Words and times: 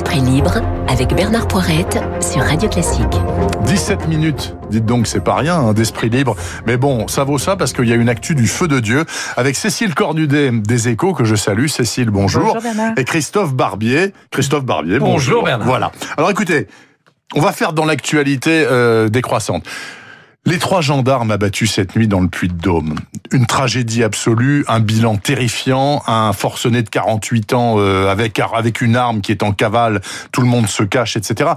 Esprit 0.00 0.20
libre 0.20 0.62
avec 0.88 1.14
Bernard 1.14 1.46
Poirette 1.46 1.98
sur 2.22 2.40
Radio 2.40 2.70
Classique. 2.70 3.20
17 3.66 4.08
minutes, 4.08 4.56
dites 4.70 4.86
donc, 4.86 5.06
c'est 5.06 5.22
pas 5.22 5.34
rien 5.34 5.56
hein, 5.56 5.72
d'esprit 5.74 6.08
libre. 6.08 6.36
Mais 6.66 6.78
bon, 6.78 7.06
ça 7.06 7.22
vaut 7.22 7.36
ça 7.36 7.54
parce 7.54 7.74
qu'il 7.74 7.86
y 7.86 7.92
a 7.92 7.96
une 7.96 8.08
actu 8.08 8.34
du 8.34 8.46
feu 8.46 8.66
de 8.66 8.80
Dieu 8.80 9.04
avec 9.36 9.56
Cécile 9.56 9.94
Cornudet 9.94 10.52
des 10.52 10.88
Échos 10.88 11.12
que 11.12 11.24
je 11.24 11.34
salue. 11.34 11.66
Cécile, 11.66 12.08
bonjour. 12.08 12.44
Bonjour, 12.44 12.62
Bernard. 12.62 12.94
Et 12.96 13.04
Christophe 13.04 13.52
Barbier. 13.52 14.14
Christophe 14.30 14.64
Barbier, 14.64 15.00
bonjour. 15.00 15.12
Bonjour, 15.12 15.44
Bernard. 15.44 15.68
Voilà. 15.68 15.92
Alors 16.16 16.30
écoutez, 16.30 16.66
on 17.34 17.42
va 17.42 17.52
faire 17.52 17.74
dans 17.74 17.84
l'actualité 17.84 18.64
euh, 18.66 19.10
décroissante. 19.10 19.66
Les 20.46 20.58
trois 20.58 20.80
gendarmes 20.80 21.30
abattus 21.30 21.70
cette 21.70 21.96
nuit 21.96 22.08
dans 22.08 22.20
le 22.20 22.28
Puy-de-Dôme. 22.28 22.96
Une 23.30 23.46
tragédie 23.46 24.02
absolue, 24.02 24.64
un 24.68 24.80
bilan 24.80 25.16
terrifiant, 25.16 26.02
un 26.06 26.32
forcené 26.32 26.82
de 26.82 26.88
48 26.88 27.52
ans 27.52 27.74
euh, 27.78 28.08
avec 28.08 28.40
avec 28.40 28.80
une 28.80 28.96
arme 28.96 29.20
qui 29.20 29.32
est 29.32 29.42
en 29.42 29.52
cavale, 29.52 30.00
tout 30.32 30.40
le 30.40 30.46
monde 30.46 30.66
se 30.66 30.82
cache, 30.82 31.16
etc. 31.16 31.50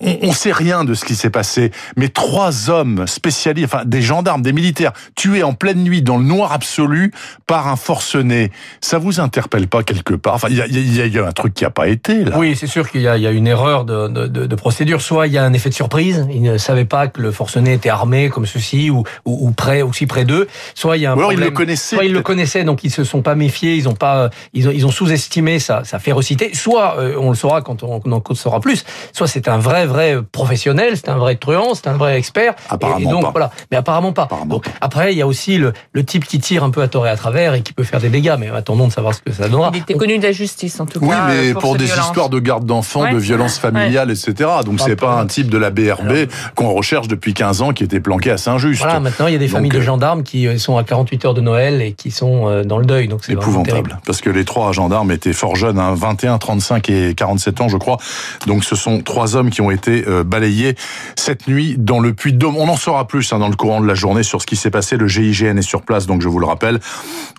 On, 0.00 0.18
on 0.22 0.32
sait 0.32 0.52
rien 0.52 0.84
de 0.84 0.94
ce 0.94 1.04
qui 1.04 1.14
s'est 1.14 1.30
passé, 1.30 1.70
mais 1.96 2.08
trois 2.08 2.68
hommes 2.70 3.06
spécialistes, 3.06 3.72
enfin 3.72 3.84
des 3.84 4.02
gendarmes, 4.02 4.42
des 4.42 4.52
militaires, 4.52 4.92
tués 5.16 5.42
en 5.42 5.52
pleine 5.54 5.82
nuit 5.82 6.02
dans 6.02 6.18
le 6.18 6.24
noir 6.24 6.52
absolu 6.52 7.12
par 7.46 7.68
un 7.68 7.76
forcené, 7.76 8.50
ça 8.80 8.98
vous 8.98 9.20
interpelle 9.20 9.68
pas 9.68 9.82
quelque 9.82 10.14
part? 10.14 10.34
Enfin, 10.34 10.48
il 10.50 10.56
y 10.56 10.62
a, 10.62 10.66
y 10.66 11.00
a- 11.00 11.06
y 11.06 11.18
a 11.18 11.26
un 11.26 11.32
truc 11.32 11.54
qui 11.54 11.64
a 11.64 11.70
pas 11.70 11.88
été 11.88 12.24
là. 12.24 12.36
Oui, 12.38 12.56
c'est 12.56 12.66
sûr 12.66 12.90
qu'il 12.90 13.00
y, 13.00 13.04
y 13.04 13.08
a 13.08 13.30
une 13.30 13.46
erreur 13.46 13.84
de, 13.84 14.08
de- 14.08 14.26
de- 14.26 14.46
de 14.46 14.54
procédure. 14.54 15.00
Soit 15.00 15.26
il 15.26 15.32
y 15.32 15.38
a 15.38 15.44
un 15.44 15.52
effet 15.52 15.70
de 15.70 15.74
surprise, 15.74 16.26
ils 16.30 16.42
ne 16.42 16.58
savaient 16.58 16.84
pas 16.84 17.08
que 17.08 17.20
le 17.22 17.32
forcené 17.32 17.72
était 17.72 17.88
armé 17.88 18.28
comme 18.28 18.46
ceci 18.46 18.90
ou, 18.90 19.04
ou, 19.24 19.48
ou 19.48 19.50
près, 19.52 19.82
aussi 19.82 20.06
près 20.06 20.24
d'eux. 20.24 20.46
Soit 20.74 20.96
il 20.98 21.02
y 21.02 21.06
a 21.06 21.12
un 21.12 21.14
alors 21.16 21.32
ils 21.32 21.36
problème. 21.36 21.50
le 21.50 21.56
connaissaient, 21.56 21.96
Soit 21.96 22.04
ils 22.04 22.12
le 22.12 22.22
connaissaient, 22.22 22.64
donc 22.64 22.84
ils 22.84 22.90
se 22.90 23.04
sont 23.04 23.22
pas 23.22 23.34
méfiés, 23.34 23.76
ils 23.76 23.88
ont 23.88 23.94
pas, 23.94 24.30
ils 24.52 24.68
ont, 24.68 24.72
ils 24.72 24.84
ont 24.86 24.90
sous-estimé 24.90 25.58
sa, 25.58 25.84
sa 25.84 25.98
férocité. 25.98 26.54
Soit 26.54 26.98
euh, 26.98 27.16
on 27.18 27.30
le 27.30 27.36
saura 27.36 27.62
quand 27.62 27.82
on, 27.82 28.00
on 28.04 28.12
en 28.12 28.22
saura 28.34 28.60
plus. 28.60 28.84
Soit 29.12 29.26
c'est 29.26 29.48
un 29.48 29.58
vrai, 29.58 29.69
vrai 29.86 30.18
professionnel, 30.32 30.94
c'est 30.96 31.08
un 31.08 31.16
vrai 31.18 31.36
truand, 31.36 31.74
c'est 31.74 31.88
un 31.88 31.96
vrai 31.96 32.16
expert. 32.18 32.54
Apparemment 32.68 32.98
et 32.98 33.12
donc, 33.12 33.22
pas. 33.22 33.30
Voilà, 33.30 33.50
mais 33.70 33.76
apparemment 33.76 34.12
pas. 34.12 34.22
Apparemment 34.24 34.46
Donc, 34.54 34.64
pas. 34.64 34.70
après, 34.80 35.12
il 35.12 35.18
y 35.18 35.22
a 35.22 35.26
aussi 35.26 35.58
le, 35.58 35.72
le 35.92 36.04
type 36.04 36.24
qui 36.24 36.38
tire 36.40 36.64
un 36.64 36.70
peu 36.70 36.82
à 36.82 36.88
tort 36.88 37.06
et 37.06 37.10
à 37.10 37.16
travers 37.16 37.54
et 37.54 37.62
qui 37.62 37.72
peut 37.72 37.84
faire 37.84 38.00
des 38.00 38.08
dégâts. 38.08 38.34
Mais 38.38 38.48
attendons 38.50 38.88
de 38.88 38.92
savoir 38.92 39.14
ce 39.14 39.20
que 39.22 39.32
ça 39.32 39.48
donnera. 39.48 39.70
Il 39.74 39.80
était 39.80 39.94
connu 39.94 40.18
de 40.18 40.22
la 40.22 40.32
justice, 40.32 40.80
en 40.80 40.86
tout 40.86 40.98
Oui, 41.02 41.08
cas. 41.10 41.26
mais 41.28 41.50
euh, 41.50 41.54
pour, 41.54 41.76
des 41.76 41.86
histoires 41.86 42.28
de 42.28 42.38
garde 42.38 42.64
d'enfants, 42.64 43.00
Ouais. 43.02 43.12
de 43.12 43.18
violences 43.18 43.58
familiales, 43.58 44.10
etc. 44.10 44.50
Donc 44.64 44.80
c'est 44.80 44.96
pas 44.96 45.14
un 45.20 45.26
type 45.26 45.48
de 45.48 45.58
la 45.58 45.70
BRB 45.70 46.28
qu'on 46.54 46.72
recherche 46.72 47.08
depuis 47.08 47.32
15 47.34 47.62
ans 47.62 47.72
qui 47.72 47.84
était 47.84 48.00
planqué 48.00 48.30
à 48.30 48.36
Saint-Just. 48.36 48.82
Voilà, 48.82 49.00
maintenant 49.00 49.26
il 49.26 49.32
y 49.32 49.36
a 49.36 49.38
des 49.38 49.46
Donc, 49.46 49.54
familles 49.56 49.70
de 49.70 49.78
euh, 49.78 49.82
gendarmes 49.82 50.22
qui 50.22 50.46
euh, 50.46 50.58
sont 50.58 50.76
à 50.76 50.84
48 50.84 51.24
heures 51.24 51.34
de 51.34 51.40
Noël 51.40 51.80
et 51.82 51.92
qui 51.92 52.10
sont 52.10 52.62
dans 52.64 52.78
le 52.78 52.84
deuil. 52.86 53.08
Donc 53.08 53.20
c'est 53.24 53.32
épouvantable. 53.32 53.98
Parce 54.04 54.20
que 54.20 54.28
les 54.30 54.44
trois 54.44 54.72
gendarmes 54.72 55.10
étaient 55.12 55.32
fort 55.32 55.56
jeunes, 55.56 55.78
hein, 55.78 55.94
21, 55.96 56.38
35 56.38 56.90
et 56.90 57.14
47 57.14 57.60
ans, 57.60 57.68
je 57.68 57.76
crois. 57.76 57.98
Donc 58.46 58.64
ce 58.64 58.76
sont 58.76 59.00
trois 59.00 59.36
hommes 59.36 59.50
qui 59.50 59.59
ont 59.60 59.70
été 59.70 60.04
euh, 60.06 60.24
balayés 60.24 60.74
cette 61.16 61.48
nuit 61.48 61.76
dans 61.78 62.00
le 62.00 62.12
Puy-de-Dôme. 62.12 62.56
On 62.56 62.68
en 62.68 62.76
saura 62.76 63.06
plus 63.06 63.32
hein, 63.32 63.38
dans 63.38 63.48
le 63.48 63.56
courant 63.56 63.80
de 63.80 63.86
la 63.86 63.94
journée 63.94 64.22
sur 64.22 64.40
ce 64.40 64.46
qui 64.46 64.56
s'est 64.56 64.70
passé. 64.70 64.96
Le 64.96 65.06
GIGN 65.06 65.58
est 65.58 65.62
sur 65.62 65.82
place, 65.82 66.06
donc 66.06 66.22
je 66.22 66.28
vous 66.28 66.38
le 66.38 66.46
rappelle. 66.46 66.80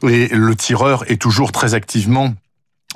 Et 0.08 0.28
le 0.30 0.56
tireur 0.56 1.10
est 1.10 1.22
toujours 1.22 1.52
très 1.52 1.74
activement 1.74 2.34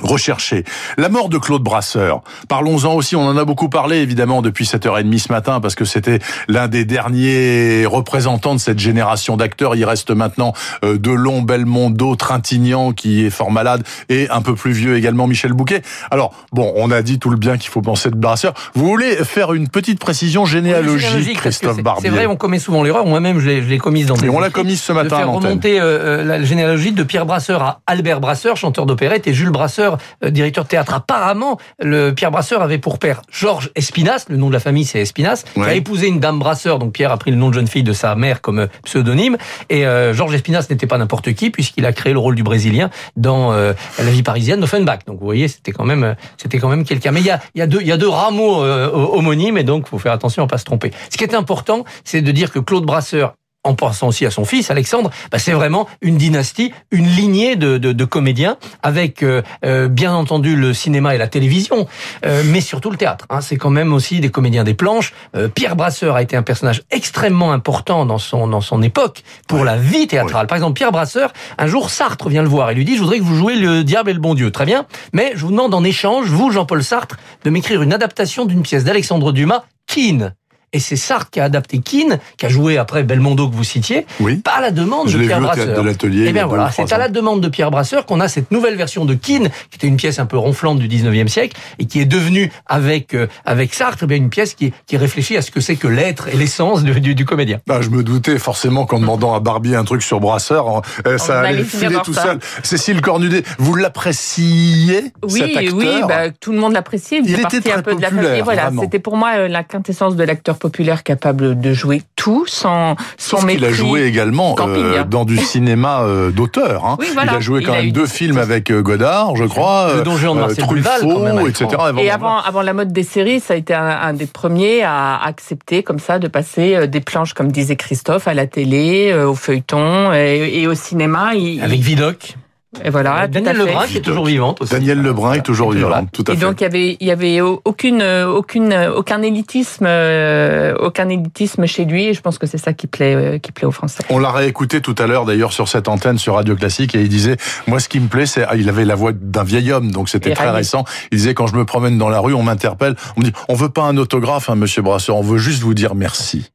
recherché. 0.01 0.63
La 0.97 1.09
mort 1.09 1.29
de 1.29 1.37
Claude 1.37 1.63
Brasseur. 1.63 2.21
Parlons-en 2.49 2.93
aussi, 2.93 3.15
on 3.15 3.25
en 3.25 3.37
a 3.37 3.45
beaucoup 3.45 3.69
parlé 3.69 3.97
évidemment 3.97 4.41
depuis 4.41 4.65
7h30 4.65 5.17
ce 5.19 5.31
matin 5.31 5.59
parce 5.59 5.75
que 5.75 5.85
c'était 5.85 6.19
l'un 6.47 6.67
des 6.67 6.85
derniers 6.85 7.85
représentants 7.85 8.55
de 8.55 8.59
cette 8.59 8.79
génération 8.79 9.37
d'acteurs. 9.37 9.75
Il 9.75 9.85
reste 9.85 10.11
maintenant 10.11 10.53
euh, 10.83 10.97
Delon, 10.97 11.41
Belmondo, 11.41 12.15
Trintignant 12.15 12.91
qui 12.91 13.25
est 13.25 13.29
fort 13.29 13.51
malade 13.51 13.83
et 14.09 14.29
un 14.29 14.41
peu 14.41 14.55
plus 14.55 14.71
vieux 14.71 14.97
également 14.97 15.27
Michel 15.27 15.53
Bouquet. 15.53 15.81
Alors, 16.11 16.33
bon, 16.51 16.73
on 16.75 16.91
a 16.91 17.01
dit 17.01 17.19
tout 17.19 17.29
le 17.29 17.37
bien 17.37 17.57
qu'il 17.57 17.69
faut 17.69 17.81
penser 17.81 18.09
de 18.09 18.15
Brasseur. 18.15 18.53
Vous 18.73 18.85
voulez 18.85 19.15
faire 19.23 19.53
une 19.53 19.69
petite 19.69 19.99
précision 19.99 20.43
Oui, 20.43 20.49
généalogique, 20.49 21.35
que 21.35 21.39
Christophe 21.39 21.81
Barbier 21.81 22.09
C'est 22.09 22.15
vrai, 22.15 22.25
on 22.25 22.35
commet 22.35 22.59
souvent 22.59 22.83
l'erreur. 22.83 23.05
Moi-même, 23.05 23.39
je 23.39 23.47
l'ai 23.47 23.61
je 23.61 23.67
l'ai 23.67 23.77
commise 23.77 24.07
dans 24.07 24.15
des 24.15 24.27
Et 24.27 24.29
on 24.29 24.39
l'a 24.39 24.49
commise 24.49 24.81
ce 24.81 24.91
de 24.91 24.97
matin 24.97 25.15
à 25.15 25.19
faire 25.19 25.31
remonter 25.31 25.79
euh, 25.79 26.19
euh, 26.19 26.23
la 26.23 26.43
généalogie 26.43 26.91
de 26.91 27.03
Pierre 27.03 27.25
Brasseur 27.25 27.61
à 27.61 27.81
Albert 27.87 28.19
Brasseur, 28.19 28.57
chanteur 28.57 28.85
d'opérette, 28.85 29.27
et 29.27 29.33
Jules 29.33 29.49
Brasseur, 29.49 29.84
euh, 30.23 30.29
directeur 30.29 30.63
de 30.63 30.69
théâtre. 30.69 30.93
Apparemment, 30.93 31.57
le 31.79 32.11
Pierre 32.11 32.31
Brasseur 32.31 32.61
avait 32.61 32.77
pour 32.77 32.99
père 32.99 33.21
Georges 33.31 33.71
Espinas, 33.75 34.25
le 34.29 34.37
nom 34.37 34.47
de 34.47 34.53
la 34.53 34.59
famille 34.59 34.85
c'est 34.85 34.99
Espinas, 34.99 35.43
qui 35.53 35.59
Ouais. 35.59 35.69
a 35.69 35.73
épousé 35.75 36.07
une 36.07 36.19
dame 36.19 36.39
Brasseur, 36.39 36.79
donc 36.79 36.93
Pierre 36.93 37.11
a 37.11 37.17
pris 37.17 37.31
le 37.31 37.37
nom 37.37 37.49
de 37.49 37.53
jeune 37.53 37.67
fille 37.67 37.83
de 37.83 37.93
sa 37.93 38.15
mère 38.15 38.41
comme 38.41 38.59
euh, 38.59 38.67
pseudonyme. 38.83 39.37
Et 39.69 39.85
euh, 39.85 40.13
Georges 40.13 40.33
Espinas 40.35 40.65
n'était 40.69 40.87
pas 40.87 40.97
n'importe 40.97 41.33
qui, 41.33 41.49
puisqu'il 41.49 41.85
a 41.85 41.93
créé 41.93 42.13
le 42.13 42.19
rôle 42.19 42.35
du 42.35 42.43
Brésilien 42.43 42.89
dans 43.15 43.51
euh, 43.53 43.73
La 43.99 44.11
vie 44.11 44.23
parisienne 44.23 44.59
d'Offenbach. 44.59 44.99
Donc 45.07 45.19
vous 45.19 45.25
voyez, 45.25 45.47
c'était 45.47 45.71
quand 45.71 45.85
même, 45.85 46.03
euh, 46.03 46.13
c'était 46.37 46.57
quand 46.59 46.69
même 46.69 46.83
quelqu'un. 46.83 47.11
Mais 47.11 47.21
il 47.21 47.25
y 47.25 47.31
a, 47.31 47.39
il 47.55 47.59
y 47.59 47.61
a 47.61 47.67
deux, 47.67 47.81
il 47.81 47.87
y 47.87 47.91
a 47.91 47.97
deux 47.97 48.09
rameaux 48.09 48.63
euh, 48.63 48.89
homonymes, 48.91 49.57
et 49.57 49.63
donc 49.63 49.87
faut 49.87 49.99
faire 49.99 50.11
attention 50.13 50.43
à 50.43 50.47
pas 50.47 50.57
se 50.57 50.65
tromper. 50.65 50.91
Ce 51.09 51.17
qui 51.17 51.23
est 51.23 51.33
important, 51.35 51.83
c'est 52.03 52.21
de 52.21 52.31
dire 52.31 52.51
que 52.51 52.59
Claude 52.59 52.85
Brasseur 52.85 53.33
en 53.65 53.73
pensant 53.73 54.07
aussi 54.07 54.25
à 54.25 54.31
son 54.31 54.45
fils 54.45 54.71
Alexandre, 54.71 55.09
bah, 55.31 55.39
c'est 55.39 55.51
vraiment 55.51 55.89
une 56.01 56.17
dynastie, 56.17 56.71
une 56.91 57.07
lignée 57.07 57.55
de, 57.57 57.77
de, 57.77 57.91
de 57.91 58.05
comédiens 58.05 58.57
avec 58.83 59.23
euh, 59.23 59.41
euh, 59.65 59.89
bien 59.89 60.13
entendu 60.13 60.55
le 60.55 60.73
cinéma 60.73 61.15
et 61.15 61.17
la 61.17 61.27
télévision, 61.27 61.87
euh, 62.25 62.43
mais 62.45 62.61
surtout 62.61 62.91
le 62.91 62.97
théâtre. 62.97 63.25
Hein. 63.29 63.41
C'est 63.41 63.57
quand 63.57 63.71
même 63.71 63.91
aussi 63.91 64.19
des 64.19 64.29
comédiens 64.29 64.63
des 64.63 64.75
planches. 64.75 65.13
Euh, 65.35 65.47
Pierre 65.47 65.75
Brasseur 65.75 66.15
a 66.15 66.21
été 66.21 66.37
un 66.37 66.43
personnage 66.43 66.83
extrêmement 66.91 67.51
important 67.51 68.05
dans 68.05 68.19
son 68.19 68.47
dans 68.47 68.61
son 68.61 68.81
époque 68.81 69.23
pour 69.47 69.65
la 69.65 69.77
vie 69.77 70.07
théâtrale. 70.07 70.47
Par 70.47 70.55
exemple, 70.55 70.73
Pierre 70.73 70.91
Brasseur, 70.91 71.33
un 71.57 71.67
jour 71.67 71.89
Sartre 71.89 72.29
vient 72.29 72.43
le 72.43 72.49
voir 72.49 72.69
et 72.69 72.75
lui 72.75 72.85
dit 72.85 72.95
:«Je 72.97 73.01
voudrais 73.01 73.17
que 73.17 73.23
vous 73.23 73.35
jouiez 73.35 73.57
le 73.57 73.83
diable 73.83 74.11
et 74.11 74.13
le 74.13 74.19
bon 74.19 74.35
Dieu. 74.35 74.51
Très 74.51 74.65
bien, 74.65 74.85
mais 75.11 75.33
je 75.35 75.41
vous 75.41 75.51
demande 75.51 75.73
en 75.73 75.83
échange, 75.83 76.27
vous 76.27 76.51
Jean-Paul 76.51 76.83
Sartre, 76.83 77.17
de 77.43 77.49
m'écrire 77.49 77.81
une 77.81 77.93
adaptation 77.93 78.45
d'une 78.45 78.61
pièce 78.61 78.83
d'Alexandre 78.83 79.31
Dumas, 79.31 79.63
Keane.» 79.87 80.35
Et 80.75 80.79
c'est 80.79 80.97
Sartre 80.97 81.29
qui 81.31 81.39
a 81.39 81.45
adapté 81.45 81.79
Keane, 81.79 82.19
qui 82.37 82.45
a 82.45 82.49
joué 82.49 82.77
après 82.77 83.03
Belmondo 83.03 83.47
que 83.47 83.55
vous 83.55 83.63
citiez, 83.63 84.05
Oui. 84.19 84.35
pas 84.35 84.57
à 84.57 84.61
la 84.61 84.71
demande 84.71 85.07
Je 85.07 85.17
de 85.17 85.23
Pierre 85.23 85.39
Brasseur. 85.39 85.81
de 85.83 86.25
Eh 86.27 86.33
bien 86.33 86.45
voilà, 86.45 86.69
c'est 86.69 86.91
à 86.91 86.97
la 86.97 87.07
demande 87.07 87.39
de 87.39 87.47
Pierre 87.47 87.71
Brasseur 87.71 88.05
qu'on 88.05 88.19
a 88.19 88.27
cette 88.27 88.51
nouvelle 88.51 88.75
version 88.75 89.05
de 89.05 89.13
Keane, 89.13 89.47
qui 89.69 89.77
était 89.77 89.87
une 89.87 89.95
pièce 89.95 90.19
un 90.19 90.25
peu 90.25 90.37
ronflante 90.37 90.79
du 90.79 90.89
19e 90.89 91.29
siècle, 91.29 91.55
et 91.79 91.85
qui 91.85 92.01
est 92.01 92.05
devenue, 92.05 92.51
avec, 92.65 93.13
euh, 93.13 93.27
avec 93.45 93.73
Sartre, 93.73 93.99
eh 94.03 94.05
bien, 94.07 94.17
une 94.17 94.29
pièce 94.29 94.53
qui, 94.53 94.73
qui 94.85 94.97
réfléchit 94.97 95.37
à 95.37 95.41
ce 95.41 95.49
que 95.49 95.61
c'est 95.61 95.77
que 95.77 95.87
l'être 95.87 96.27
et 96.27 96.35
l'essence 96.35 96.83
du, 96.83 96.99
du, 96.99 97.15
du 97.15 97.23
comédien. 97.23 97.61
Ah, 97.69 97.79
je 97.81 97.89
me 97.89 98.03
doutais 98.03 98.37
forcément 98.37 98.85
qu'en 98.85 98.99
demandant 98.99 99.33
à 99.33 99.39
Barbier 99.39 99.77
un 99.77 99.85
truc 99.85 100.01
sur 100.03 100.19
Brasseur, 100.19 100.81
euh, 101.07 101.17
ça 101.17 101.35
On 101.35 101.37
allait 101.37 101.47
allait 101.59 101.63
filer 101.63 101.93
par 101.95 102.03
tout 102.03 102.13
ça. 102.13 102.23
seul. 102.23 102.39
Cécile 102.63 102.99
Cornudet, 102.99 103.43
vous 103.59 103.75
l'appréciez 103.75 105.13
Oui, 105.23 105.31
cet 105.39 105.55
acteur 105.57 105.73
oui, 105.77 105.87
bah, 106.07 106.29
tout 106.31 106.51
le 106.51 106.57
monde 106.59 106.73
l'appréciait. 106.73 107.21
Il, 107.23 107.33
était 107.39 107.61
très 107.61 107.71
un 107.71 107.81
peu 107.81 107.95
de 107.95 108.01
la 108.01 108.09
populaire, 108.09 108.29
famille. 108.29 108.41
Voilà, 108.43 108.63
vraiment. 108.63 108.81
c'était 108.81 108.99
pour 108.99 109.15
moi 109.17 109.31
euh, 109.37 109.47
la 109.47 109.63
quintessence 109.63 110.15
de 110.15 110.23
l'acteur 110.23 110.57
populaire 110.65 111.03
capable 111.03 111.59
de 111.59 111.73
jouer 111.73 112.01
tout 112.15 112.45
sans, 112.47 112.95
sans 113.17 113.37
Sauf 113.37 113.47
qu'il 113.47 113.63
a 113.63 113.67
mépris. 113.67 113.73
joué 113.75 114.03
également 114.05 114.55
Camping, 114.55 114.83
euh, 114.83 115.01
hein. 115.01 115.07
dans 115.09 115.25
du 115.25 115.37
cinéma 115.37 116.01
euh, 116.01 116.31
d'auteur. 116.31 116.85
Hein. 116.85 116.97
Oui, 116.99 117.07
voilà. 117.13 117.33
Il 117.33 117.35
a 117.35 117.39
joué 117.39 117.59
Il 117.61 117.67
quand 117.67 117.73
a 117.73 117.77
même 117.77 117.85
eu 117.87 117.91
deux 117.91 118.03
des- 118.03 118.09
films 118.09 118.37
avec 118.39 118.71
euh, 118.71 118.81
Godard, 118.81 119.35
je 119.35 119.43
crois. 119.43 119.91
Le 119.93 119.99
euh, 119.99 120.03
Don 120.03 120.17
Juan 120.17 120.33
de 120.35 120.39
euh, 120.39 120.41
Marcel 120.47 120.67
Duval, 120.67 121.01
quand 121.01 121.19
même, 121.19 121.35
Truffaut, 121.37 121.47
etc. 121.65 121.67
Et 121.99 122.09
Avant- 122.09 122.37
avant, 122.37 122.41
avant 122.41 122.61
la 122.63 122.73
mode 122.73 122.91
des 122.91 123.03
séries, 123.03 123.39
ça 123.39 123.53
a 123.53 123.57
été 123.57 123.73
un, 123.73 123.85
un 123.85 124.13
des 124.13 124.25
premiers 124.25 124.81
à 124.83 125.21
accepter 125.23 125.83
comme 125.83 125.99
ça 125.99 126.17
de 126.19 126.27
passer 126.27 126.75
euh, 126.75 126.87
des 126.87 127.01
planches, 127.01 127.33
comme 127.33 127.51
disait 127.51 127.75
Christophe, 127.75 128.27
à 128.27 128.33
la 128.33 128.47
télé, 128.47 129.11
euh, 129.13 129.27
au 129.29 129.35
feuilleton 129.35 130.11
et, 130.13 130.51
et 130.61 130.67
au 130.67 130.73
cinéma. 130.73 131.35
Il- 131.35 131.61
Avec 131.63 131.79
Vidocq. 131.81 132.35
Et 132.83 132.89
voilà, 132.89 133.27
Daniel. 133.27 133.57
Lebrun, 133.57 133.85
qui 133.87 133.97
est 133.97 134.01
toujours 134.01 134.25
vivante 134.25 134.61
aussi. 134.61 134.71
Daniel 134.71 135.01
Lebrun 135.01 135.33
est 135.33 135.41
toujours 135.41 135.71
Voilà. 135.71 135.87
vivant, 136.01 136.07
tout 136.11 136.23
à 136.27 136.33
Et 136.33 136.35
fait. 136.35 136.41
donc 136.45 136.61
il 136.61 136.63
y 136.63 136.67
avait 136.67 136.97
il 136.99 137.07
y 137.07 137.11
avait 137.11 137.41
aucune 137.41 138.01
aucune 138.03 138.73
aucun 138.95 139.21
élitisme 139.21 139.85
euh, 139.87 140.73
aucun 140.79 141.09
élitisme 141.09 141.65
chez 141.65 141.85
lui 141.85 142.05
et 142.05 142.13
je 142.13 142.21
pense 142.21 142.37
que 142.37 142.47
c'est 142.47 142.57
ça 142.57 142.73
qui 142.73 142.87
plaît 142.87 143.15
euh, 143.15 143.37
qui 143.39 143.51
plaît 143.51 143.67
aux 143.67 143.71
Français. 143.71 144.03
On 144.09 144.19
l'a 144.19 144.31
réécouté 144.31 144.81
tout 144.81 144.95
à 144.97 145.07
l'heure 145.07 145.25
d'ailleurs 145.25 145.53
sur 145.53 145.67
cette 145.67 145.87
antenne 145.87 146.17
sur 146.17 146.35
Radio 146.35 146.55
Classique 146.55 146.95
et 146.95 147.01
il 147.01 147.09
disait 147.09 147.37
moi 147.67 147.79
ce 147.79 147.87
qui 147.89 147.99
me 147.99 148.07
plaît 148.07 148.25
c'est 148.25 148.43
ah, 148.43 148.55
il 148.55 148.69
avait 148.69 148.85
la 148.85 148.95
voix 148.95 149.11
d'un 149.13 149.43
vieil 149.43 149.71
homme 149.71 149.91
donc 149.91 150.09
c'était 150.09 150.31
Et 150.31 150.33
très 150.33 150.49
récent. 150.49 150.83
Il 151.11 151.17
disait 151.17 151.33
quand 151.33 151.47
je 151.47 151.55
me 151.55 151.65
promène 151.65 151.97
dans 151.97 152.09
la 152.09 152.19
rue 152.19 152.33
on 152.33 152.43
m'interpelle 152.43 152.95
on 153.17 153.21
me 153.21 153.25
dit 153.25 153.33
on 153.47 153.53
veut 153.55 153.69
pas 153.69 153.83
un 153.83 153.97
autographe 153.97 154.49
hein, 154.49 154.55
monsieur 154.55 154.81
Brasseur 154.81 155.15
on 155.17 155.21
veut 155.21 155.37
juste 155.37 155.61
vous 155.63 155.73
dire 155.73 155.95
merci. 155.95 156.51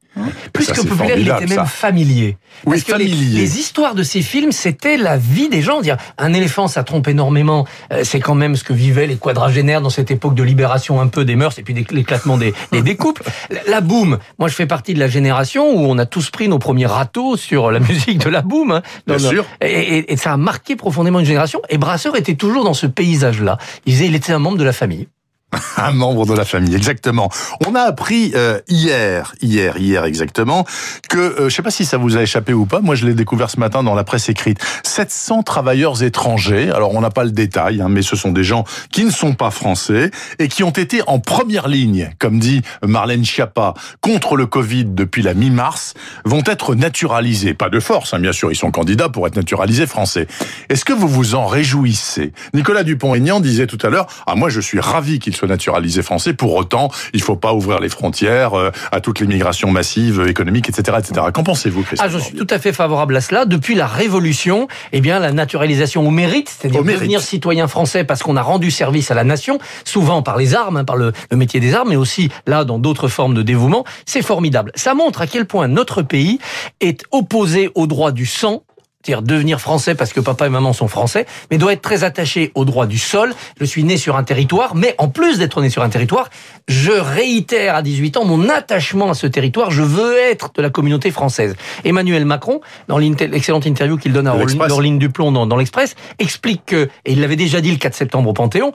Plus 0.51 0.65
Ça, 0.65 0.73
que 0.73 0.81
populaire, 0.81 1.17
il 1.17 1.27
était 1.29 1.39
même 1.47 1.59
ça. 1.59 1.65
familier. 1.65 2.37
Oui, 2.65 2.77
Parce 2.77 2.83
que 2.83 3.01
les- 3.01 3.07
familier. 3.09 3.39
Les, 3.39 3.57
histoires 3.59 3.95
de 3.95 4.03
ces 4.03 4.21
films, 4.21 4.51
c'était 4.51 4.97
la 4.97 5.15
vie 5.17 5.47
des 5.47 5.61
gens. 5.61 5.79
Dire 5.81 5.95
un 6.17 6.33
éléphant, 6.33 6.67
ça 6.67 6.83
trompe 6.83 7.07
énormément. 7.07 7.65
Euh, 7.93 8.01
C'est 8.03 8.19
quand 8.19 8.35
même 8.35 8.55
ce 8.57 8.63
que 8.65 8.73
vivaient 8.73 9.07
les 9.07 9.15
quadragénaires 9.15 9.79
dans 9.81 9.89
cette 9.89 10.11
époque 10.11 10.35
de 10.35 10.43
libération 10.43 10.99
un 10.99 11.07
peu 11.07 11.23
des 11.23 11.35
mœurs 11.37 11.57
et 11.59 11.63
puis 11.63 11.73
l'éclatement 11.73 12.37
des, 12.37 12.53
des, 12.73 12.95
couples. 12.97 13.23
La, 13.49 13.61
la 13.67 13.81
boum. 13.81 14.19
Moi, 14.37 14.49
je 14.49 14.53
fais 14.55 14.65
partie 14.67 14.93
de 14.93 14.99
la 14.99 15.07
génération 15.07 15.71
où 15.73 15.85
on 15.89 15.97
a 15.97 16.05
tous 16.05 16.29
pris 16.29 16.49
nos 16.49 16.59
premiers 16.59 16.87
râteaux 16.87 17.37
sur 17.37 17.71
la 17.71 17.79
musique 17.89 18.17
de 18.19 18.29
la 18.29 18.41
boum. 18.41 18.71
hein. 18.71 18.81
Bien 19.07 19.17
sûr. 19.17 19.45
Et, 19.61 19.67
et- 19.97 20.13
et 20.13 20.17
ça 20.17 20.33
a 20.33 20.37
marqué 20.37 20.75
profondément 20.75 21.19
une 21.19 21.25
génération. 21.25 21.61
Et 21.69 21.77
Brasseur 21.77 22.17
était 22.17 22.35
toujours 22.35 22.65
dans 22.65 22.73
ce 22.73 22.85
paysage-là. 22.85 23.57
Il 23.85 24.13
était 24.13 24.33
un 24.33 24.39
membre 24.39 24.57
de 24.57 24.63
la 24.65 24.73
famille. 24.73 25.07
Un 25.77 25.91
membre 25.91 26.25
de 26.25 26.33
la 26.33 26.45
famille, 26.45 26.75
exactement. 26.75 27.29
On 27.67 27.75
a 27.75 27.81
appris 27.81 28.31
euh, 28.35 28.59
hier, 28.67 29.33
hier, 29.41 29.77
hier 29.77 30.05
exactement, 30.05 30.65
que, 31.09 31.17
euh, 31.17 31.49
je 31.49 31.55
sais 31.55 31.61
pas 31.61 31.71
si 31.71 31.85
ça 31.85 31.97
vous 31.97 32.17
a 32.17 32.21
échappé 32.21 32.53
ou 32.53 32.65
pas, 32.65 32.79
moi 32.79 32.95
je 32.95 33.05
l'ai 33.05 33.13
découvert 33.13 33.49
ce 33.49 33.59
matin 33.59 33.83
dans 33.83 33.95
la 33.95 34.03
presse 34.03 34.29
écrite, 34.29 34.59
700 34.83 35.43
travailleurs 35.43 36.03
étrangers, 36.03 36.71
alors 36.71 36.93
on 36.93 37.01
n'a 37.01 37.09
pas 37.09 37.25
le 37.25 37.31
détail, 37.31 37.81
hein, 37.81 37.89
mais 37.89 38.01
ce 38.01 38.15
sont 38.15 38.31
des 38.31 38.43
gens 38.43 38.63
qui 38.91 39.03
ne 39.03 39.11
sont 39.11 39.33
pas 39.33 39.51
français 39.51 40.11
et 40.39 40.47
qui 40.47 40.63
ont 40.63 40.71
été 40.71 41.01
en 41.07 41.19
première 41.19 41.67
ligne, 41.67 42.11
comme 42.19 42.39
dit 42.39 42.61
Marlène 42.85 43.25
Schiappa, 43.25 43.73
contre 43.99 44.37
le 44.37 44.45
Covid 44.45 44.85
depuis 44.85 45.21
la 45.21 45.33
mi-mars, 45.33 45.95
vont 46.23 46.43
être 46.45 46.75
naturalisés. 46.75 47.53
Pas 47.53 47.69
de 47.69 47.79
force, 47.79 48.13
hein, 48.13 48.19
bien 48.19 48.31
sûr, 48.31 48.51
ils 48.51 48.55
sont 48.55 48.71
candidats 48.71 49.09
pour 49.09 49.27
être 49.27 49.35
naturalisés 49.35 49.87
français. 49.87 50.27
Est-ce 50.69 50.85
que 50.85 50.93
vous 50.93 51.07
vous 51.07 51.35
en 51.35 51.45
réjouissez? 51.45 52.31
Nicolas 52.53 52.83
Dupont-Aignan 52.83 53.41
disait 53.41 53.67
tout 53.67 53.79
à 53.81 53.89
l'heure, 53.89 54.07
ah 54.27 54.35
moi 54.35 54.49
je 54.49 54.61
suis 54.61 54.79
ravi 54.79 55.19
qu'ils 55.19 55.35
soient 55.41 55.47
naturalisés 55.47 56.03
français, 56.03 56.33
pour 56.33 56.55
autant, 56.55 56.89
il 57.13 57.21
faut 57.21 57.35
pas 57.35 57.53
ouvrir 57.53 57.79
les 57.79 57.89
frontières 57.89 58.53
euh, 58.53 58.71
à 58.91 59.01
toute 59.01 59.19
l'immigration 59.19 59.71
massive, 59.71 60.25
économique, 60.27 60.69
etc. 60.69 60.97
etc. 60.99 61.27
Qu'en 61.33 61.43
pensez-vous, 61.43 61.83
Christophe 61.83 62.07
Ah, 62.07 62.09
je 62.09 62.19
suis 62.19 62.35
tout 62.35 62.47
à 62.49 62.59
fait 62.59 62.73
favorable 62.73 63.15
à 63.15 63.21
cela. 63.21 63.45
Depuis 63.45 63.75
la 63.75 63.87
Révolution, 63.87 64.67
eh 64.91 65.01
bien, 65.01 65.19
la 65.19 65.31
naturalisation 65.31 66.07
au 66.07 66.11
mérite, 66.11 66.49
c'est-à-dire 66.49 66.83
devenir 66.83 67.21
citoyen 67.21 67.67
français 67.67 68.03
parce 68.03 68.21
qu'on 68.21 68.37
a 68.37 68.41
rendu 68.41 68.71
service 68.71 69.09
à 69.11 69.15
la 69.15 69.23
nation, 69.23 69.59
souvent 69.83 70.21
par 70.21 70.37
les 70.37 70.53
armes, 70.53 70.77
hein, 70.77 70.85
par 70.85 70.95
le, 70.95 71.11
le 71.31 71.37
métier 71.37 71.59
des 71.59 71.73
armes, 71.73 71.89
mais 71.89 71.95
aussi 71.95 72.29
là 72.45 72.63
dans 72.63 72.77
d'autres 72.77 73.07
formes 73.07 73.33
de 73.33 73.41
dévouement, 73.41 73.83
c'est 74.05 74.21
formidable. 74.21 74.71
Ça 74.75 74.93
montre 74.93 75.21
à 75.21 75.27
quel 75.27 75.45
point 75.45 75.67
notre 75.67 76.01
pays 76.01 76.39
est 76.79 77.03
opposé 77.11 77.69
au 77.75 77.87
droit 77.87 78.11
du 78.11 78.25
sang 78.25 78.63
c'est-à-dire 79.03 79.21
devenir 79.21 79.59
français 79.59 79.95
parce 79.95 80.13
que 80.13 80.19
papa 80.19 80.47
et 80.47 80.49
maman 80.49 80.73
sont 80.73 80.87
français, 80.87 81.25
mais 81.49 81.57
doit 81.57 81.73
être 81.73 81.81
très 81.81 82.03
attaché 82.03 82.51
au 82.55 82.65
droit 82.65 82.85
du 82.85 82.97
sol. 82.97 83.33
Je 83.59 83.65
suis 83.65 83.83
né 83.83 83.97
sur 83.97 84.15
un 84.15 84.23
territoire, 84.23 84.75
mais 84.75 84.95
en 84.97 85.07
plus 85.07 85.39
d'être 85.39 85.61
né 85.61 85.69
sur 85.69 85.83
un 85.83 85.89
territoire, 85.89 86.29
je 86.67 86.91
réitère 86.91 87.75
à 87.75 87.81
18 87.81 88.17
ans 88.17 88.25
mon 88.25 88.49
attachement 88.49 89.09
à 89.09 89.13
ce 89.13 89.27
territoire. 89.27 89.71
Je 89.71 89.81
veux 89.81 90.17
être 90.17 90.51
de 90.55 90.61
la 90.61 90.69
communauté 90.69 91.11
française. 91.11 91.55
Emmanuel 91.83 92.25
Macron, 92.25 92.61
dans 92.87 92.97
l'excellente 92.97 93.65
interview 93.65 93.97
qu'il 93.97 94.13
donne 94.13 94.27
à. 94.27 94.35
Orline 94.71 94.99
Duplon 94.99 95.31
dans, 95.31 95.47
dans 95.47 95.57
l'Express, 95.57 95.95
explique 96.19 96.65
que, 96.65 96.89
et 97.05 97.13
il 97.13 97.21
l'avait 97.21 97.35
déjà 97.35 97.61
dit 97.61 97.71
le 97.71 97.77
4 97.77 97.95
septembre 97.95 98.29
au 98.29 98.33
Panthéon, 98.33 98.73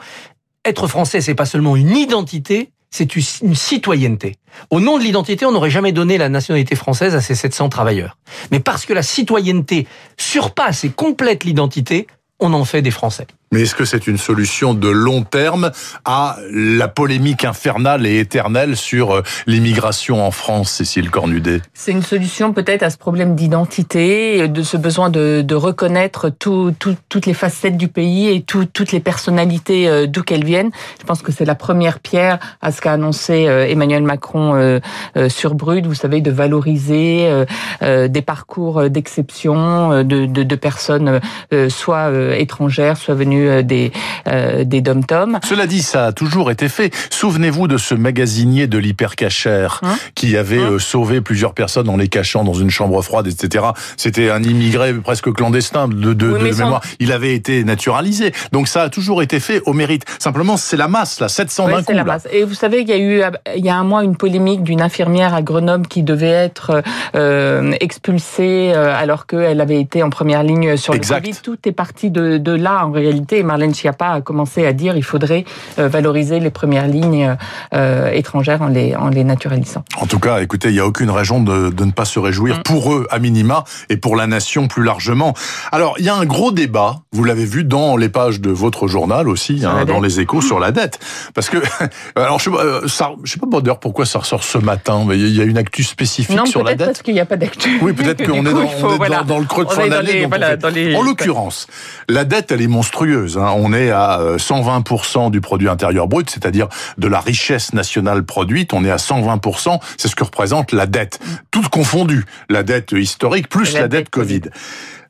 être 0.64 0.88
français, 0.88 1.20
c'est 1.20 1.34
pas 1.34 1.46
seulement 1.46 1.76
une 1.76 1.96
identité, 1.96 2.70
c'est 2.96 3.14
une 3.14 3.54
citoyenneté. 3.54 4.36
Au 4.70 4.80
nom 4.80 4.96
de 4.96 5.02
l'identité, 5.02 5.44
on 5.44 5.52
n'aurait 5.52 5.70
jamais 5.70 5.92
donné 5.92 6.16
la 6.16 6.30
nationalité 6.30 6.74
française 6.76 7.14
à 7.14 7.20
ces 7.20 7.34
700 7.34 7.68
travailleurs. 7.68 8.16
Mais 8.50 8.58
parce 8.58 8.86
que 8.86 8.94
la 8.94 9.02
citoyenneté 9.02 9.86
surpasse 10.16 10.84
et 10.84 10.88
complète 10.88 11.44
l'identité, 11.44 12.06
on 12.40 12.54
en 12.54 12.64
fait 12.64 12.80
des 12.80 12.90
Français. 12.90 13.26
Mais 13.52 13.62
est-ce 13.62 13.76
que 13.76 13.84
c'est 13.84 14.08
une 14.08 14.18
solution 14.18 14.74
de 14.74 14.88
long 14.88 15.22
terme 15.22 15.70
à 16.04 16.36
la 16.52 16.88
polémique 16.88 17.44
infernale 17.44 18.04
et 18.04 18.18
éternelle 18.18 18.76
sur 18.76 19.12
euh, 19.12 19.22
l'immigration 19.46 20.26
en 20.26 20.32
France, 20.32 20.72
Cécile 20.72 21.10
Cornudet? 21.10 21.60
C'est 21.72 21.92
une 21.92 22.02
solution 22.02 22.52
peut-être 22.52 22.82
à 22.82 22.90
ce 22.90 22.98
problème 22.98 23.36
d'identité, 23.36 24.48
de 24.48 24.62
ce 24.62 24.76
besoin 24.76 25.10
de, 25.10 25.54
reconnaître 25.54 26.28
tout, 26.28 26.74
tout- 26.78 26.96
toutes 27.08 27.26
les 27.26 27.34
facettes 27.34 27.76
du 27.76 27.86
pays 27.86 28.28
et 28.28 28.42
tout- 28.42 28.64
toutes 28.64 28.90
les 28.90 28.98
personnalités 29.00 29.88
euh, 29.88 30.06
d'où 30.08 30.24
qu'elles 30.24 30.44
viennent. 30.44 30.72
Je 31.00 31.04
pense 31.06 31.22
que 31.22 31.30
c'est 31.30 31.44
la 31.44 31.54
première 31.54 32.00
pierre 32.00 32.40
à 32.60 32.72
ce 32.72 32.80
qu'a 32.80 32.92
annoncé 32.94 33.46
euh, 33.46 33.64
Emmanuel 33.68 34.02
Macron 34.02 34.80
sur 35.28 35.54
Brut, 35.54 35.86
vous 35.86 35.94
savez, 35.94 36.20
de 36.20 36.30
valoriser 36.30 37.44
des 37.80 38.22
parcours 38.22 38.90
d'exception 38.90 40.02
de, 40.02 40.54
personnes 40.56 41.20
soit 41.68 42.10
étrangères, 42.38 42.96
soit 42.96 43.14
venues 43.14 43.35
euh, 43.48 43.62
des, 43.62 43.92
euh, 44.28 44.64
des 44.64 44.80
dom-toms. 44.80 45.38
Cela 45.44 45.66
dit, 45.66 45.82
ça 45.82 46.06
a 46.06 46.12
toujours 46.12 46.50
été 46.50 46.68
fait. 46.68 46.94
Souvenez-vous 47.10 47.68
de 47.68 47.76
ce 47.76 47.94
magasinier 47.94 48.66
de 48.66 48.78
l'hypercachère 48.78 49.80
Hein 49.82 49.96
qui 50.14 50.36
avait 50.36 50.58
Hein 50.60 50.72
euh, 50.72 50.78
sauvé 50.78 51.20
plusieurs 51.20 51.52
personnes 51.54 51.88
en 51.88 51.96
les 51.96 52.08
cachant 52.08 52.44
dans 52.44 52.54
une 52.54 52.70
chambre 52.70 53.00
froide, 53.02 53.26
etc. 53.26 53.64
C'était 53.96 54.30
un 54.30 54.42
immigré 54.42 54.94
presque 54.94 55.32
clandestin 55.32 55.88
de, 55.88 56.12
de, 56.14 56.26
Oui, 56.32 56.38
de 56.38 56.44
mais 56.44 56.52
sans- 56.52 56.64
mémoire. 56.64 56.82
Il 57.00 57.12
avait 57.12 57.34
été 57.34 57.64
naturalisé. 57.64 58.32
Donc 58.52 58.68
ça 58.68 58.82
a 58.82 58.88
toujours 58.88 59.22
été 59.22 59.40
fait 59.40 59.60
au 59.66 59.72
mérite. 59.72 60.04
Simplement, 60.18 60.56
c'est 60.56 60.76
la 60.76 60.88
masse, 60.88 61.20
là, 61.20 61.28
700 61.28 61.66
Ouais, 61.66 61.72
coup. 61.82 61.92
la 61.92 61.94
là. 61.98 62.04
masse. 62.04 62.28
Et 62.32 62.44
vous 62.44 62.54
savez, 62.54 62.80
il 62.82 62.88
y 62.88 62.92
a 62.92 62.98
eu 62.98 63.22
il 63.56 63.64
y 63.64 63.68
a 63.68 63.76
un 63.76 63.84
mois 63.84 64.02
une 64.04 64.16
polémique 64.16 64.62
d'une 64.62 64.80
infirmière 64.82 65.34
à 65.34 65.42
Grenoble 65.42 65.86
qui 65.88 66.02
devait 66.02 66.26
être 66.28 66.82
euh, 67.14 67.72
expulsée 67.80 68.72
alors 68.72 69.26
qu'elle 69.26 69.60
avait 69.60 69.80
été 69.80 70.02
en 70.02 70.10
première 70.10 70.42
ligne 70.42 70.76
sur 70.76 70.94
Exact. 70.94 71.20
le 71.26 71.32
Covid. 71.32 71.40
Tout 71.42 71.68
est 71.68 71.72
parti 71.72 72.10
de, 72.10 72.38
de 72.38 72.52
là 72.52 72.84
en 72.86 72.90
réalité. 72.92 73.25
Et 73.32 73.42
Marlène 73.42 73.74
Schiappa 73.74 74.08
a 74.12 74.20
commencé 74.20 74.66
à 74.66 74.72
dire 74.72 74.94
qu'il 74.94 75.02
faudrait 75.04 75.44
euh, 75.78 75.88
valoriser 75.88 76.40
les 76.40 76.50
premières 76.50 76.86
lignes 76.88 77.36
euh, 77.74 78.10
étrangères 78.12 78.62
en 78.62 78.68
les, 78.68 78.94
en 78.96 79.08
les 79.08 79.24
naturalisant. 79.24 79.84
En 80.00 80.06
tout 80.06 80.18
cas, 80.18 80.40
écoutez, 80.40 80.68
il 80.68 80.74
n'y 80.74 80.80
a 80.80 80.86
aucune 80.86 81.10
raison 81.10 81.40
de, 81.42 81.70
de 81.70 81.84
ne 81.84 81.92
pas 81.92 82.04
se 82.04 82.18
réjouir 82.18 82.56
Mm. 82.58 82.62
pour 82.62 82.94
eux 82.94 83.06
à 83.10 83.18
minima 83.18 83.64
et 83.88 83.96
pour 83.96 84.14
la 84.16 84.26
nation 84.26 84.68
plus 84.68 84.82
largement. 84.84 85.34
Alors, 85.72 85.96
il 85.98 86.04
y 86.04 86.08
a 86.08 86.14
un 86.14 86.24
gros 86.24 86.52
débat, 86.52 86.96
vous 87.12 87.24
l'avez 87.24 87.44
vu 87.44 87.64
dans 87.64 87.96
les 87.96 88.08
pages 88.08 88.40
de 88.40 88.50
votre 88.50 88.86
journal 88.86 89.28
aussi, 89.28 89.64
hein, 89.64 89.84
dans 89.84 90.00
les 90.00 90.20
échos 90.20 90.40
sur 90.40 90.58
la 90.60 90.70
dette. 90.70 90.98
Parce 91.34 91.48
que, 91.50 91.58
alors 92.16 92.38
je 92.38 92.44
sais 92.44 92.50
pas, 92.50 92.64
euh, 92.64 92.86
sais 92.88 93.38
pas 93.40 93.60
d'ailleurs 93.60 93.80
pourquoi 93.80 94.06
ça 94.06 94.20
ressort 94.20 94.44
ce 94.44 94.58
matin, 94.58 95.04
mais 95.06 95.18
il 95.18 95.34
y 95.34 95.40
a 95.40 95.44
une 95.44 95.58
actu 95.58 95.82
spécifique 95.82 96.36
Non, 96.36 96.46
sur 96.46 96.62
la 96.62 96.74
dette. 96.74 96.86
parce 96.88 97.02
qu'il 97.02 97.14
n'y 97.14 97.20
a 97.20 97.26
pas 97.26 97.36
d'actu. 97.36 97.78
Oui, 97.82 97.92
peut-être 97.92 98.24
qu'on 98.26 98.44
est, 98.46 98.52
dans, 98.52 98.62
il 98.62 98.68
faut, 98.68 98.86
on 98.88 98.92
est 98.94 98.96
voilà. 98.96 99.18
dans, 99.18 99.34
dans 99.34 99.38
le 99.38 99.46
creux 99.46 99.64
de 99.64 99.70
fin 99.70 99.88
d'année. 99.88 100.26
voilà, 100.26 100.56
En 100.96 101.02
l'occurrence, 101.02 101.66
la 102.08 102.24
dette, 102.24 102.52
elle 102.52 102.62
est 102.62 102.66
monstrueuse. 102.68 103.15
Hein. 103.16 103.52
On 103.56 103.72
est 103.72 103.90
à 103.90 104.20
euh, 104.20 104.38
120% 104.38 105.30
du 105.30 105.40
produit 105.40 105.68
intérieur 105.68 106.08
brut, 106.08 106.30
c'est-à-dire 106.30 106.68
de 106.98 107.08
la 107.08 107.20
richesse 107.20 107.72
nationale 107.72 108.24
produite. 108.24 108.72
On 108.72 108.84
est 108.84 108.90
à 108.90 108.96
120%. 108.96 109.80
C'est 109.96 110.08
ce 110.08 110.16
que 110.16 110.24
représente 110.24 110.72
la 110.72 110.86
dette. 110.86 111.18
Toute 111.50 111.68
confondue. 111.68 112.24
La 112.48 112.62
dette 112.62 112.92
historique 112.92 113.48
plus 113.48 113.72
la, 113.74 113.80
la 113.80 113.88
dette 113.88 114.00
dette 114.00 114.10
Covid. 114.10 114.40
Covid. 114.40 114.50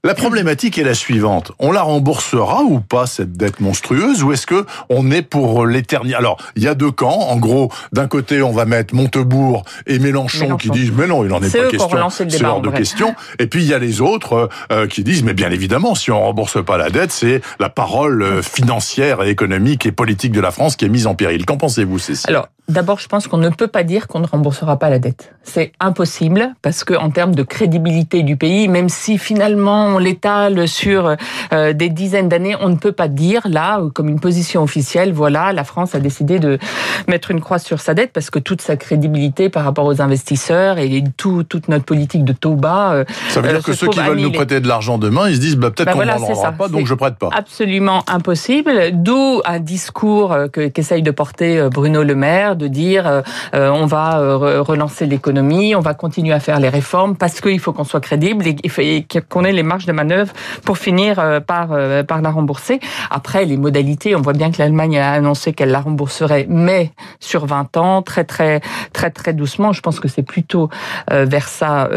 La 0.05 0.15
problématique 0.15 0.79
est 0.79 0.85
la 0.85 0.95
suivante. 0.95 1.53
On 1.59 1.73
la 1.73 1.83
remboursera 1.83 2.63
ou 2.63 2.81
pas 2.81 3.07
cette 3.07 3.33
dette 3.33 3.61
monstrueuse 3.61 4.23
ou 4.23 4.33
est-ce 4.33 4.47
que 4.47 4.67
on 4.89 5.11
est 5.11 5.23
pour 5.23 5.67
l'éternité? 5.67 6.15
Alors, 6.15 6.39
il 6.55 6.63
y 6.63 6.69
a 6.69 6.75
deux 6.75 6.91
camps. 6.91 7.29
En 7.29 7.37
gros, 7.37 7.71
d'un 7.93 8.07
côté, 8.07 8.43
on 8.43 8.53
va 8.53 8.65
mettre 8.65 8.95
Montebourg 8.95 9.65
et 9.87 9.99
Mélenchon, 9.99 10.45
Mélenchon. 10.45 10.57
qui 10.59 10.71
disent 10.71 10.93
mais 10.93 11.07
non, 11.07 11.25
il 11.25 11.29
n'en 11.29 11.43
est 11.43 11.51
pas 11.51 11.69
question. 11.69 12.11
C'est 12.29 12.45
hors 12.45 12.61
de 12.61 12.69
vrai. 12.69 12.79
question. 12.79 13.15
Et 13.39 13.47
puis 13.47 13.63
il 13.63 13.69
y 13.69 13.75
a 13.75 13.79
les 13.79 14.01
autres 14.01 14.33
euh, 14.35 14.49
euh, 14.73 14.87
qui 14.87 15.03
disent 15.03 15.23
mais 15.23 15.35
bien 15.35 15.51
évidemment, 15.51 15.95
si 15.95 16.11
on 16.11 16.21
rembourse 16.21 16.63
pas 16.65 16.77
la 16.77 16.91
dette, 16.91 17.13
c'est 17.13 17.41
la 17.59 17.69
parole 17.69 18.23
euh, 18.23 18.43
financière 18.43 19.23
et 19.23 19.31
économique 19.31 19.87
et 19.87 19.93
politique 19.93 20.33
de 20.33 20.41
la 20.41 20.51
France 20.51 20.77
qui 20.77 20.85
est 20.85 20.89
mise 20.89 21.07
en 21.07 21.15
péril. 21.15 21.45
Qu'en 21.47 21.57
pensez-vous, 21.57 21.99
Cécile? 21.99 22.31
Alors, 22.31 22.49
d'abord, 22.69 22.99
je 22.99 23.07
pense 23.09 23.27
qu'on 23.29 23.37
ne 23.39 23.49
peut 23.49 23.67
pas 23.69 23.83
dire 23.85 24.09
qu'on 24.09 24.21
ne 24.21 24.27
remboursera 24.27 24.79
pas 24.79 24.91
la 24.91 24.99
dette. 24.99 25.33
C'est 25.43 25.73
impossible 25.81 26.53
parce 26.63 26.83
que 26.85 26.95
en 26.95 27.11
termes 27.11 27.35
de 27.35 27.43
crédibilité 27.43 28.23
du 28.23 28.37
pays, 28.37 28.69
même 28.69 28.89
si 28.89 29.19
finalement 29.19 29.87
on 29.87 29.99
l'étale 29.99 30.67
sur 30.69 31.17
euh, 31.53 31.73
des 31.73 31.89
dizaines 31.89 32.29
d'années, 32.29 32.57
on 32.61 32.69
ne 32.69 32.77
peut 32.77 32.93
pas 32.93 33.09
dire 33.09 33.43
là, 33.49 33.81
comme 33.95 34.09
une 34.09 34.19
position 34.21 34.63
officielle, 34.63 35.13
voilà, 35.13 35.53
la 35.53 35.65
France 35.65 35.95
a 35.95 36.01
décidé 36.01 36.39
de 36.41 36.59
mettre 37.07 37.31
une 37.31 37.41
croix 37.41 37.59
sur 37.59 37.81
sa 37.81 37.95
dette 37.95 38.13
parce 38.13 38.31
que 38.31 38.39
toute 38.41 38.61
sa 38.61 38.77
crédibilité 38.77 39.49
par 39.49 39.65
rapport 39.65 39.85
aux 39.85 40.01
investisseurs 40.03 40.79
et 40.79 41.05
tout, 41.17 41.45
toute 41.45 41.69
notre 41.69 41.85
politique 41.85 42.25
de 42.25 42.33
taux 42.33 42.55
bas. 42.57 42.93
euh, 42.95 43.05
Ça 43.29 43.41
veut 43.41 43.49
euh, 43.49 43.53
dire 43.53 43.63
que 43.63 43.73
se 43.73 43.79
ceux 43.79 43.89
qui 43.89 44.01
veulent 44.01 44.19
nous 44.19 44.33
prêter 44.33 44.61
de 44.61 44.67
l'argent 44.69 44.99
demain, 44.99 45.29
ils 45.29 45.37
se 45.37 45.41
disent 45.41 45.57
bah, 45.57 45.71
peut-être 45.71 45.87
Bah 45.87 45.93
qu'on 45.93 45.99
voilà, 45.99 46.17
rendra 46.17 46.35
ça. 46.35 46.53
pas, 46.53 46.69
donc 46.69 46.87
je 46.87 46.95
prête 46.95 47.17
pas. 47.17 47.31
Absolument 47.33 48.03
impossible. 48.09 48.73
D'où 48.93 49.41
un 49.45 49.61
discours 49.61 50.33
euh, 50.33 50.49
que- 50.49 50.67
qu'essaye 50.69 51.03
de 51.03 51.11
porter 51.13 51.59
euh, 51.59 51.69
Bruno 51.69 52.03
Le 52.03 52.15
Maire, 52.17 52.56
de 52.57 52.69
dire 52.69 53.07
euh, 53.07 53.23
euh, 53.55 53.71
on 53.71 53.87
va 53.87 54.19
euh, 54.19 54.37
re- 54.37 54.59
relancer 54.59 55.07
l'économie, 55.07 55.75
on 55.75 55.81
va 55.81 55.95
continuer 55.95 56.33
à 56.33 56.41
faire 56.41 56.59
les 56.61 56.69
réformes 56.69 57.17
parce 57.17 57.41
qu'il 57.41 57.61
faut 57.61 57.73
qu'on 57.73 57.85
soit 57.85 58.01
crédible 58.01 58.45
et 58.47 59.07
qu'on 59.29 59.45
ait 59.45 59.53
les 59.53 59.63
marges 59.63 59.87
de 59.87 59.93
manœuvre 59.93 60.33
pour 60.65 60.79
finir 60.79 61.19
euh, 61.19 61.41
par 61.41 61.69
par 62.07 62.23
la 62.23 62.31
rembourser. 62.31 62.81
Après 63.11 63.45
les 63.45 63.57
modalités, 63.57 64.15
on 64.17 64.21
voit 64.21 64.33
bien 64.33 64.51
que 64.51 64.59
l'Allemagne 64.59 64.99
a 64.99 65.13
annoncé 65.13 65.53
qu'elle 65.53 65.71
la 65.71 65.81
rembourserait, 65.81 66.47
mais 66.49 66.93
sur 67.21 67.47
20 67.47 67.77
ans, 67.77 68.03
très 68.03 68.25
très 68.25 68.61
très 68.93 69.11
très 69.11 69.33
doucement. 69.33 69.73
Je 69.73 69.81
pense 69.81 70.01
que 70.01 70.09
c'est 70.09 70.23
plutôt 70.23 70.69
vers 71.11 71.49
ça 71.49 71.89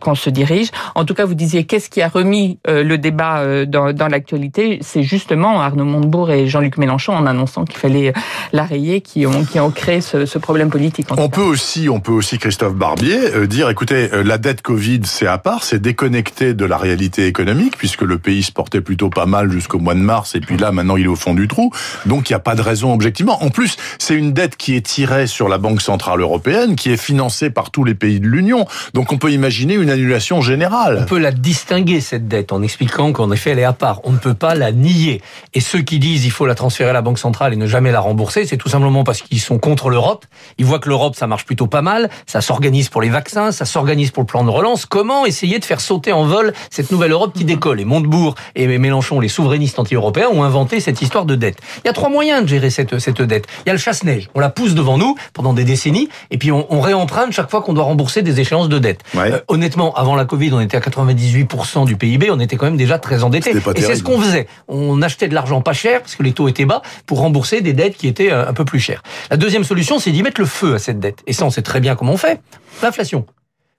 qu'on 0.00 0.14
se 0.14 0.30
dirige. 0.30 0.70
En 0.94 1.04
tout 1.04 1.14
cas, 1.14 1.24
vous 1.24 1.34
disiez 1.34 1.64
qu'est-ce 1.64 1.90
qui 1.90 2.02
a 2.02 2.08
remis 2.08 2.58
le 2.66 2.96
débat 2.96 3.64
dans, 3.66 3.92
dans 3.92 4.08
l'actualité? 4.08 4.78
C'est 4.82 5.02
justement 5.02 5.60
Arnaud 5.60 5.84
Montebourg 5.84 6.30
et 6.30 6.46
Jean-Luc 6.46 6.76
Mélenchon 6.78 7.12
en 7.14 7.26
annonçant 7.26 7.64
qu'il 7.64 7.78
fallait 7.78 8.12
la 8.52 8.64
rayer, 8.64 9.00
qui 9.00 9.26
ont 9.26 9.44
qui 9.44 9.60
ont 9.60 9.70
créé 9.70 9.91
créer 9.92 10.00
ce, 10.00 10.26
ce 10.26 10.38
problème 10.38 10.70
politique. 10.70 11.06
On 11.18 11.28
peut 11.28 11.42
aussi, 11.42 11.88
on 11.88 12.00
peut 12.00 12.12
aussi, 12.12 12.38
Christophe 12.38 12.74
Barbier, 12.74 13.18
euh, 13.34 13.46
dire, 13.46 13.68
écoutez, 13.68 14.08
euh, 14.12 14.22
la 14.22 14.38
dette 14.38 14.62
Covid, 14.62 15.00
c'est 15.04 15.26
à 15.26 15.36
part, 15.36 15.64
c'est 15.64 15.80
déconnecté 15.80 16.54
de 16.54 16.64
la 16.64 16.78
réalité 16.78 17.26
économique, 17.26 17.76
puisque 17.76 18.02
le 18.02 18.18
pays 18.18 18.42
se 18.42 18.52
portait 18.52 18.80
plutôt 18.80 19.10
pas 19.10 19.26
mal 19.26 19.50
jusqu'au 19.50 19.78
mois 19.78 19.94
de 19.94 20.00
mars, 20.00 20.34
et 20.34 20.40
puis 20.40 20.56
là, 20.56 20.72
maintenant, 20.72 20.96
il 20.96 21.04
est 21.04 21.08
au 21.08 21.16
fond 21.16 21.34
du 21.34 21.46
trou. 21.46 21.70
Donc, 22.06 22.30
il 22.30 22.32
n'y 22.32 22.36
a 22.36 22.40
pas 22.40 22.54
de 22.54 22.62
raison 22.62 22.94
objectivement. 22.94 23.42
En 23.44 23.50
plus, 23.50 23.76
c'est 23.98 24.14
une 24.14 24.32
dette 24.32 24.56
qui 24.56 24.76
est 24.76 24.86
tirée 24.86 25.26
sur 25.26 25.48
la 25.48 25.58
Banque 25.58 25.82
Centrale 25.82 26.20
Européenne, 26.20 26.74
qui 26.74 26.90
est 26.90 26.96
financée 26.96 27.50
par 27.50 27.70
tous 27.70 27.84
les 27.84 27.94
pays 27.94 28.20
de 28.20 28.26
l'Union. 28.26 28.66
Donc, 28.94 29.12
on 29.12 29.18
peut 29.18 29.32
imaginer 29.32 29.74
une 29.74 29.90
annulation 29.90 30.40
générale. 30.40 31.00
On 31.02 31.06
peut 31.06 31.18
la 31.18 31.32
distinguer, 31.32 32.00
cette 32.00 32.28
dette, 32.28 32.52
en 32.52 32.62
expliquant 32.62 33.12
qu'en 33.12 33.30
effet, 33.30 33.50
elle 33.50 33.58
est 33.58 33.64
à 33.64 33.74
part. 33.74 34.00
On 34.04 34.12
ne 34.12 34.18
peut 34.18 34.34
pas 34.34 34.54
la 34.54 34.72
nier. 34.72 35.20
Et 35.52 35.60
ceux 35.60 35.82
qui 35.82 35.98
disent 35.98 36.24
il 36.24 36.30
faut 36.30 36.46
la 36.46 36.54
transférer 36.54 36.90
à 36.90 36.94
la 36.94 37.02
Banque 37.02 37.18
Centrale 37.18 37.52
et 37.52 37.56
ne 37.56 37.66
jamais 37.66 37.92
la 37.92 38.00
rembourser, 38.00 38.46
c'est 38.46 38.56
tout 38.56 38.70
simplement 38.70 39.04
parce 39.04 39.20
qu'ils 39.20 39.40
sont 39.40 39.58
contre 39.58 39.81
l'Europe. 39.90 40.24
Ils 40.58 40.64
voient 40.64 40.78
que 40.78 40.88
l'Europe, 40.88 41.16
ça 41.16 41.26
marche 41.26 41.44
plutôt 41.44 41.66
pas 41.66 41.82
mal. 41.82 42.10
Ça 42.26 42.40
s'organise 42.40 42.88
pour 42.88 43.02
les 43.02 43.08
vaccins, 43.08 43.52
ça 43.52 43.64
s'organise 43.64 44.10
pour 44.10 44.22
le 44.22 44.26
plan 44.26 44.44
de 44.44 44.50
relance. 44.50 44.86
Comment 44.86 45.26
essayer 45.26 45.58
de 45.58 45.64
faire 45.64 45.80
sauter 45.80 46.12
en 46.12 46.24
vol 46.24 46.52
cette 46.70 46.90
nouvelle 46.90 47.12
Europe 47.12 47.32
qui 47.34 47.44
décolle? 47.44 47.80
Et 47.80 47.84
Montebourg 47.84 48.34
et 48.54 48.66
Mélenchon, 48.78 49.20
les 49.20 49.28
souverainistes 49.28 49.78
anti-européens, 49.78 50.28
ont 50.32 50.42
inventé 50.42 50.80
cette 50.80 51.02
histoire 51.02 51.24
de 51.24 51.34
dette. 51.34 51.58
Il 51.84 51.88
y 51.88 51.90
a 51.90 51.92
trois 51.92 52.08
moyens 52.08 52.42
de 52.42 52.48
gérer 52.48 52.70
cette, 52.70 52.98
cette 52.98 53.22
dette. 53.22 53.46
Il 53.64 53.68
y 53.68 53.70
a 53.70 53.74
le 53.74 53.78
chasse-neige. 53.78 54.28
On 54.34 54.40
la 54.40 54.50
pousse 54.50 54.74
devant 54.74 54.98
nous 54.98 55.16
pendant 55.32 55.52
des 55.52 55.64
décennies 55.64 56.08
et 56.30 56.38
puis 56.38 56.52
on, 56.52 56.66
on 56.70 56.80
réemprunte 56.80 57.32
chaque 57.32 57.50
fois 57.50 57.62
qu'on 57.62 57.72
doit 57.72 57.84
rembourser 57.84 58.22
des 58.22 58.40
échéances 58.40 58.68
de 58.68 58.78
dette. 58.78 59.00
Ouais. 59.14 59.32
Euh, 59.32 59.38
honnêtement, 59.48 59.94
avant 59.94 60.14
la 60.14 60.24
Covid, 60.24 60.52
on 60.52 60.60
était 60.60 60.76
à 60.76 60.80
98% 60.80 61.86
du 61.86 61.96
PIB, 61.96 62.30
on 62.30 62.40
était 62.40 62.56
quand 62.56 62.66
même 62.66 62.76
déjà 62.76 62.98
très 62.98 63.22
endetté. 63.22 63.50
Et 63.74 63.80
c'est 63.80 63.96
ce 63.96 64.02
qu'on 64.02 64.20
faisait. 64.20 64.46
On 64.68 65.02
achetait 65.02 65.28
de 65.28 65.34
l'argent 65.34 65.60
pas 65.60 65.72
cher 65.72 66.00
parce 66.00 66.14
que 66.14 66.22
les 66.22 66.32
taux 66.32 66.48
étaient 66.48 66.64
bas 66.64 66.82
pour 67.06 67.18
rembourser 67.18 67.60
des 67.60 67.72
dettes 67.72 67.96
qui 67.96 68.08
étaient 68.08 68.32
euh, 68.32 68.48
un 68.48 68.52
peu 68.52 68.64
plus 68.64 68.80
chères. 68.80 69.02
La 69.30 69.36
deuxième 69.36 69.64
solution, 69.72 69.98
c'est 69.98 70.12
d'y 70.12 70.22
mettre 70.22 70.38
le 70.38 70.46
feu 70.46 70.74
à 70.74 70.78
cette 70.78 71.00
dette. 71.00 71.22
Et 71.26 71.32
ça, 71.32 71.46
on 71.46 71.50
sait 71.50 71.62
très 71.62 71.80
bien 71.80 71.96
comment 71.96 72.12
on 72.12 72.18
fait. 72.18 72.42
L'inflation. 72.82 73.24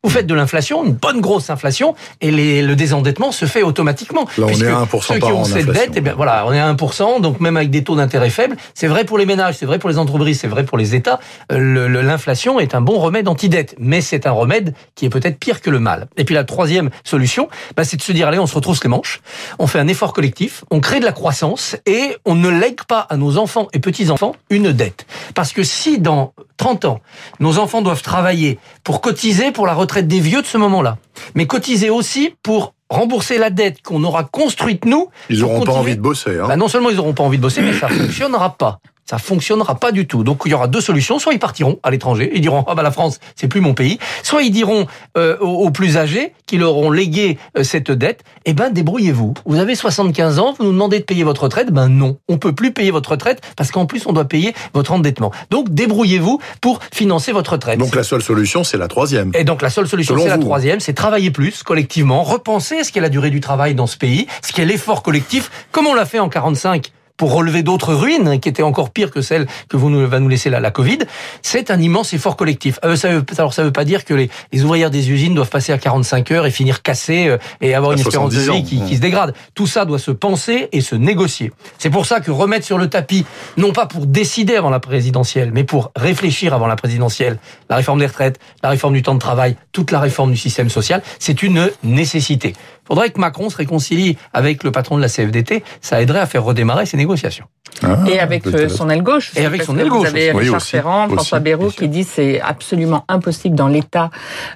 Vous 0.03 0.09
faites 0.09 0.27
de 0.27 0.33
l'inflation, 0.33 0.83
une 0.83 0.91
bonne 0.91 1.21
grosse 1.21 1.49
inflation, 1.49 1.95
et 2.19 2.29
les- 2.29 2.61
le 2.61 2.75
désendettement 2.75 3.31
se 3.31 3.45
fait 3.45 3.63
automatiquement. 3.63 4.25
Là, 4.37 4.47
on 4.47 4.49
est 4.49 4.67
à 4.67 4.79
1% 4.79 5.13
ceux 5.13 5.19
qui 5.19 5.25
ont 5.31 5.39
an 5.41 5.43
cette 5.45 5.65
dette, 5.73 5.91
eh 5.95 6.01
bien, 6.01 6.13
voilà, 6.13 6.43
on 6.45 6.51
est 6.51 6.59
à 6.59 6.67
1%, 6.67 7.21
donc 7.21 7.39
même 7.39 7.55
avec 7.55 7.69
des 7.69 7.85
taux 7.85 7.95
d'intérêt 7.95 8.29
faibles, 8.29 8.57
c'est 8.73 8.87
vrai 8.87 9.05
pour 9.05 9.17
les 9.17 9.25
ménages, 9.25 9.55
c'est 9.57 9.65
vrai 9.65 9.79
pour 9.79 9.89
les 9.89 9.97
entreprises, 9.97 10.41
c'est 10.41 10.47
vrai 10.49 10.65
pour 10.65 10.77
les 10.77 10.93
États. 10.93 11.21
euh, 11.53 11.87
L'inflation 12.03 12.59
est 12.59 12.75
un 12.75 12.81
bon 12.81 12.99
remède 12.99 13.29
anti-dette, 13.29 13.75
mais 13.79 14.01
c'est 14.01 14.27
un 14.27 14.31
remède 14.31 14.73
qui 14.95 15.05
est 15.05 15.09
peut-être 15.09 15.39
pire 15.39 15.61
que 15.61 15.69
le 15.69 15.79
mal. 15.79 16.07
Et 16.17 16.25
puis 16.25 16.35
la 16.35 16.43
troisième 16.43 16.89
solution, 17.05 17.47
bah, 17.77 17.85
c'est 17.85 17.95
de 17.95 18.01
se 18.01 18.11
dire 18.11 18.27
allez, 18.27 18.39
on 18.39 18.47
se 18.47 18.55
retrousse 18.55 18.83
les 18.83 18.89
manches, 18.89 19.21
on 19.57 19.67
fait 19.67 19.79
un 19.79 19.87
effort 19.87 20.11
collectif, 20.11 20.65
on 20.69 20.81
crée 20.81 20.99
de 20.99 21.05
la 21.05 21.13
croissance 21.13 21.77
et 21.85 22.17
on 22.25 22.35
ne 22.35 22.49
lègue 22.49 22.83
pas 22.83 23.07
à 23.09 23.15
nos 23.15 23.37
enfants 23.37 23.69
et 23.71 23.79
petits-enfants 23.79 24.35
une 24.49 24.73
dette. 24.73 25.05
Parce 25.33 25.53
que 25.53 25.63
si 25.63 25.99
dans 25.99 26.33
30 26.57 26.85
ans, 26.85 26.99
nos 27.39 27.57
enfants 27.57 27.81
doivent 27.81 28.01
travailler 28.03 28.59
pour 28.83 28.99
cotiser 29.01 29.51
pour 29.51 29.65
la 29.65 29.73
retraite 29.73 29.92
des 30.01 30.19
vieux 30.19 30.41
de 30.41 30.47
ce 30.47 30.57
moment-là, 30.57 30.97
mais 31.35 31.45
cotiser 31.45 31.89
aussi 31.89 32.35
pour 32.43 32.73
rembourser 32.89 33.37
la 33.37 33.49
dette 33.49 33.81
qu'on 33.81 34.03
aura 34.03 34.23
construite 34.23 34.85
nous. 34.85 35.09
Ils 35.29 35.39
n'auront 35.39 35.63
pas 35.63 35.73
envie 35.73 35.95
de 35.95 36.01
bosser. 36.01 36.39
Hein. 36.39 36.47
bah, 36.47 36.55
non 36.55 36.67
seulement 36.67 36.89
ils 36.89 36.97
n'auront 36.97 37.13
pas 37.13 37.23
envie 37.23 37.37
de 37.37 37.41
bosser, 37.41 37.61
mais 37.61 37.73
ça 37.73 37.87
fonctionnera 37.89 38.57
pas. 38.57 38.79
Ça 39.13 39.19
fonctionnera 39.19 39.75
pas 39.75 39.91
du 39.91 40.07
tout. 40.07 40.23
Donc 40.23 40.41
il 40.45 40.49
y 40.49 40.55
aura 40.55 40.67
deux 40.67 40.81
solutions. 40.81 41.19
Soit 41.19 41.33
ils 41.33 41.39
partiront 41.39 41.77
à 41.83 41.91
l'étranger, 41.91 42.31
ils 42.33 42.41
diront 42.41 42.65
ah 42.67 42.73
bah 42.73 42.81
la 42.81 42.89
France 42.89 43.19
c'est 43.35 43.47
plus 43.47 43.61
mon 43.61 43.75
pays. 43.75 43.99
Soit 44.23 44.41
ils 44.41 44.49
diront 44.49 44.87
euh, 45.19 45.37
aux, 45.37 45.69
plus 45.69 45.97
âgés 45.97 46.33
qui 46.47 46.57
leur 46.57 46.71
auront 46.71 46.89
légué 46.89 47.37
euh, 47.55 47.63
cette 47.63 47.91
dette, 47.91 48.23
eh 48.45 48.53
ben 48.53 48.71
débrouillez-vous. 48.71 49.35
Vous 49.45 49.59
avez 49.59 49.75
75 49.75 50.39
ans, 50.39 50.55
vous 50.57 50.65
nous 50.65 50.71
demandez 50.71 50.97
de 50.97 51.03
payer 51.03 51.23
votre 51.23 51.43
retraite, 51.43 51.69
ben 51.69 51.89
non, 51.89 52.17
on 52.27 52.39
peut 52.39 52.53
plus 52.53 52.73
payer 52.73 52.89
votre 52.89 53.11
retraite 53.11 53.39
parce 53.55 53.69
qu'en 53.69 53.85
plus 53.85 54.07
on 54.07 54.13
doit 54.13 54.25
payer 54.25 54.55
votre 54.73 54.93
endettement. 54.93 55.31
Donc 55.51 55.69
débrouillez-vous 55.69 56.39
pour 56.59 56.79
financer 56.91 57.33
votre 57.33 57.51
retraite. 57.51 57.77
Donc 57.77 57.93
la 57.93 58.01
seule 58.01 58.23
solution, 58.23 58.63
c'est 58.63 58.77
la 58.77 58.87
troisième. 58.87 59.31
Et 59.35 59.43
donc 59.43 59.61
la 59.61 59.69
seule 59.69 59.87
solution, 59.87 60.17
c'est 60.17 60.27
la 60.27 60.39
troisième, 60.39 60.79
c'est 60.79 60.93
travailler 60.93 61.29
plus 61.29 61.61
collectivement, 61.61 62.23
repenser 62.23 62.83
ce 62.83 62.91
qu'est 62.91 62.99
la 62.99 63.09
durée 63.09 63.29
du 63.29 63.41
travail 63.41 63.75
dans 63.75 63.85
ce 63.85 63.97
pays, 63.97 64.25
ce 64.41 64.53
qu'est 64.53 64.65
l'effort 64.65 65.03
collectif, 65.03 65.51
comme 65.71 65.85
on 65.85 65.93
l'a 65.93 66.05
fait 66.05 66.17
en 66.17 66.29
45 66.29 66.91
pour 67.17 67.33
relever 67.33 67.63
d'autres 67.63 67.93
ruines 67.93 68.39
qui 68.39 68.49
étaient 68.49 68.63
encore 68.63 68.89
pires 68.89 69.11
que 69.11 69.21
celles 69.21 69.47
que 69.69 69.77
vous 69.77 69.89
nous, 69.89 70.07
va 70.07 70.19
nous 70.19 70.29
laisser 70.29 70.49
la, 70.49 70.59
la 70.59 70.71
Covid, 70.71 70.99
c'est 71.41 71.71
un 71.71 71.79
immense 71.79 72.13
effort 72.13 72.35
collectif. 72.35 72.79
Euh, 72.83 72.95
ça 72.95 73.09
veut, 73.09 73.25
alors 73.37 73.53
ça 73.53 73.63
veut 73.63 73.71
pas 73.71 73.85
dire 73.85 74.05
que 74.05 74.13
les, 74.13 74.29
les 74.51 74.63
ouvrières 74.63 74.89
des 74.89 75.11
usines 75.11 75.35
doivent 75.35 75.49
passer 75.49 75.71
à 75.71 75.77
45 75.77 76.31
heures 76.31 76.45
et 76.45 76.51
finir 76.51 76.81
cassées 76.81 77.27
euh, 77.27 77.37
et 77.61 77.75
avoir 77.75 77.91
À 77.91 77.93
une 77.95 77.99
espérance 77.99 78.31
de 78.31 78.39
70 78.39 78.49
ans. 78.49 78.53
vie 78.53 78.63
qui, 78.63 78.85
qui 78.85 78.95
se 78.95 79.01
dégrade. 79.01 79.33
Tout 79.53 79.67
ça 79.67 79.85
doit 79.85 79.99
se 79.99 80.11
penser 80.11 80.69
et 80.71 80.81
se 80.81 80.95
négocier. 80.95 81.51
C'est 81.77 81.89
pour 81.89 82.05
ça 82.05 82.19
que 82.19 82.31
remettre 82.31 82.65
sur 82.65 82.77
le 82.77 82.89
tapis, 82.89 83.25
non 83.57 83.73
pas 83.73 83.85
pour 83.85 84.05
décider 84.05 84.55
avant 84.55 84.69
la 84.69 84.79
présidentielle, 84.79 85.51
mais 85.53 85.63
pour 85.63 85.91
réfléchir 85.95 86.53
avant 86.53 86.67
la 86.67 86.75
présidentielle, 86.75 87.37
la 87.69 87.75
réforme 87.75 87.99
des 87.99 88.07
retraites, 88.07 88.39
la 88.63 88.69
réforme 88.69 88.93
du 88.93 89.03
temps 89.03 89.15
de 89.15 89.19
travail, 89.19 89.55
toute 89.71 89.91
la 89.91 89.99
réforme 89.99 90.31
du 90.31 90.37
système 90.37 90.69
social, 90.69 91.01
c'est 91.19 91.43
une 91.43 91.69
nécessité. 91.83 92.53
Il 92.83 92.87
faudrait 92.87 93.09
que 93.11 93.19
Macron 93.19 93.49
se 93.49 93.57
réconcilie 93.57 94.17
avec 94.33 94.63
le 94.63 94.71
patron 94.71 94.97
de 94.97 95.01
la 95.01 95.07
CFDT, 95.07 95.63
ça 95.81 96.01
aiderait 96.01 96.19
à 96.19 96.25
faire 96.25 96.43
redémarrer 96.43 96.85
ces 96.85 96.97
négociations. 96.97 97.45
Ah, 97.81 97.97
Et 98.07 98.19
avec 98.19 98.45
euh, 98.45 98.69
son 98.69 98.89
aile 98.89 99.01
gauche. 99.01 99.31
Et 99.35 99.45
avec 99.45 99.63
son 99.63 99.77
aile 99.77 99.89
Vous 99.89 99.97
gauche 99.99 100.07
avez 100.09 100.29
aussi. 100.29 100.35
Oui, 100.37 100.43
Richard 100.43 100.57
aussi, 100.57 100.69
Ferrand, 100.71 101.05
aussi, 101.05 101.15
François 101.15 101.39
Bayrou 101.39 101.69
qui 101.69 101.87
dit 101.87 102.03
c'est 102.03 102.39
absolument 102.41 103.03
impossible 103.07 103.55
dans 103.55 103.67
l'état 103.67 104.09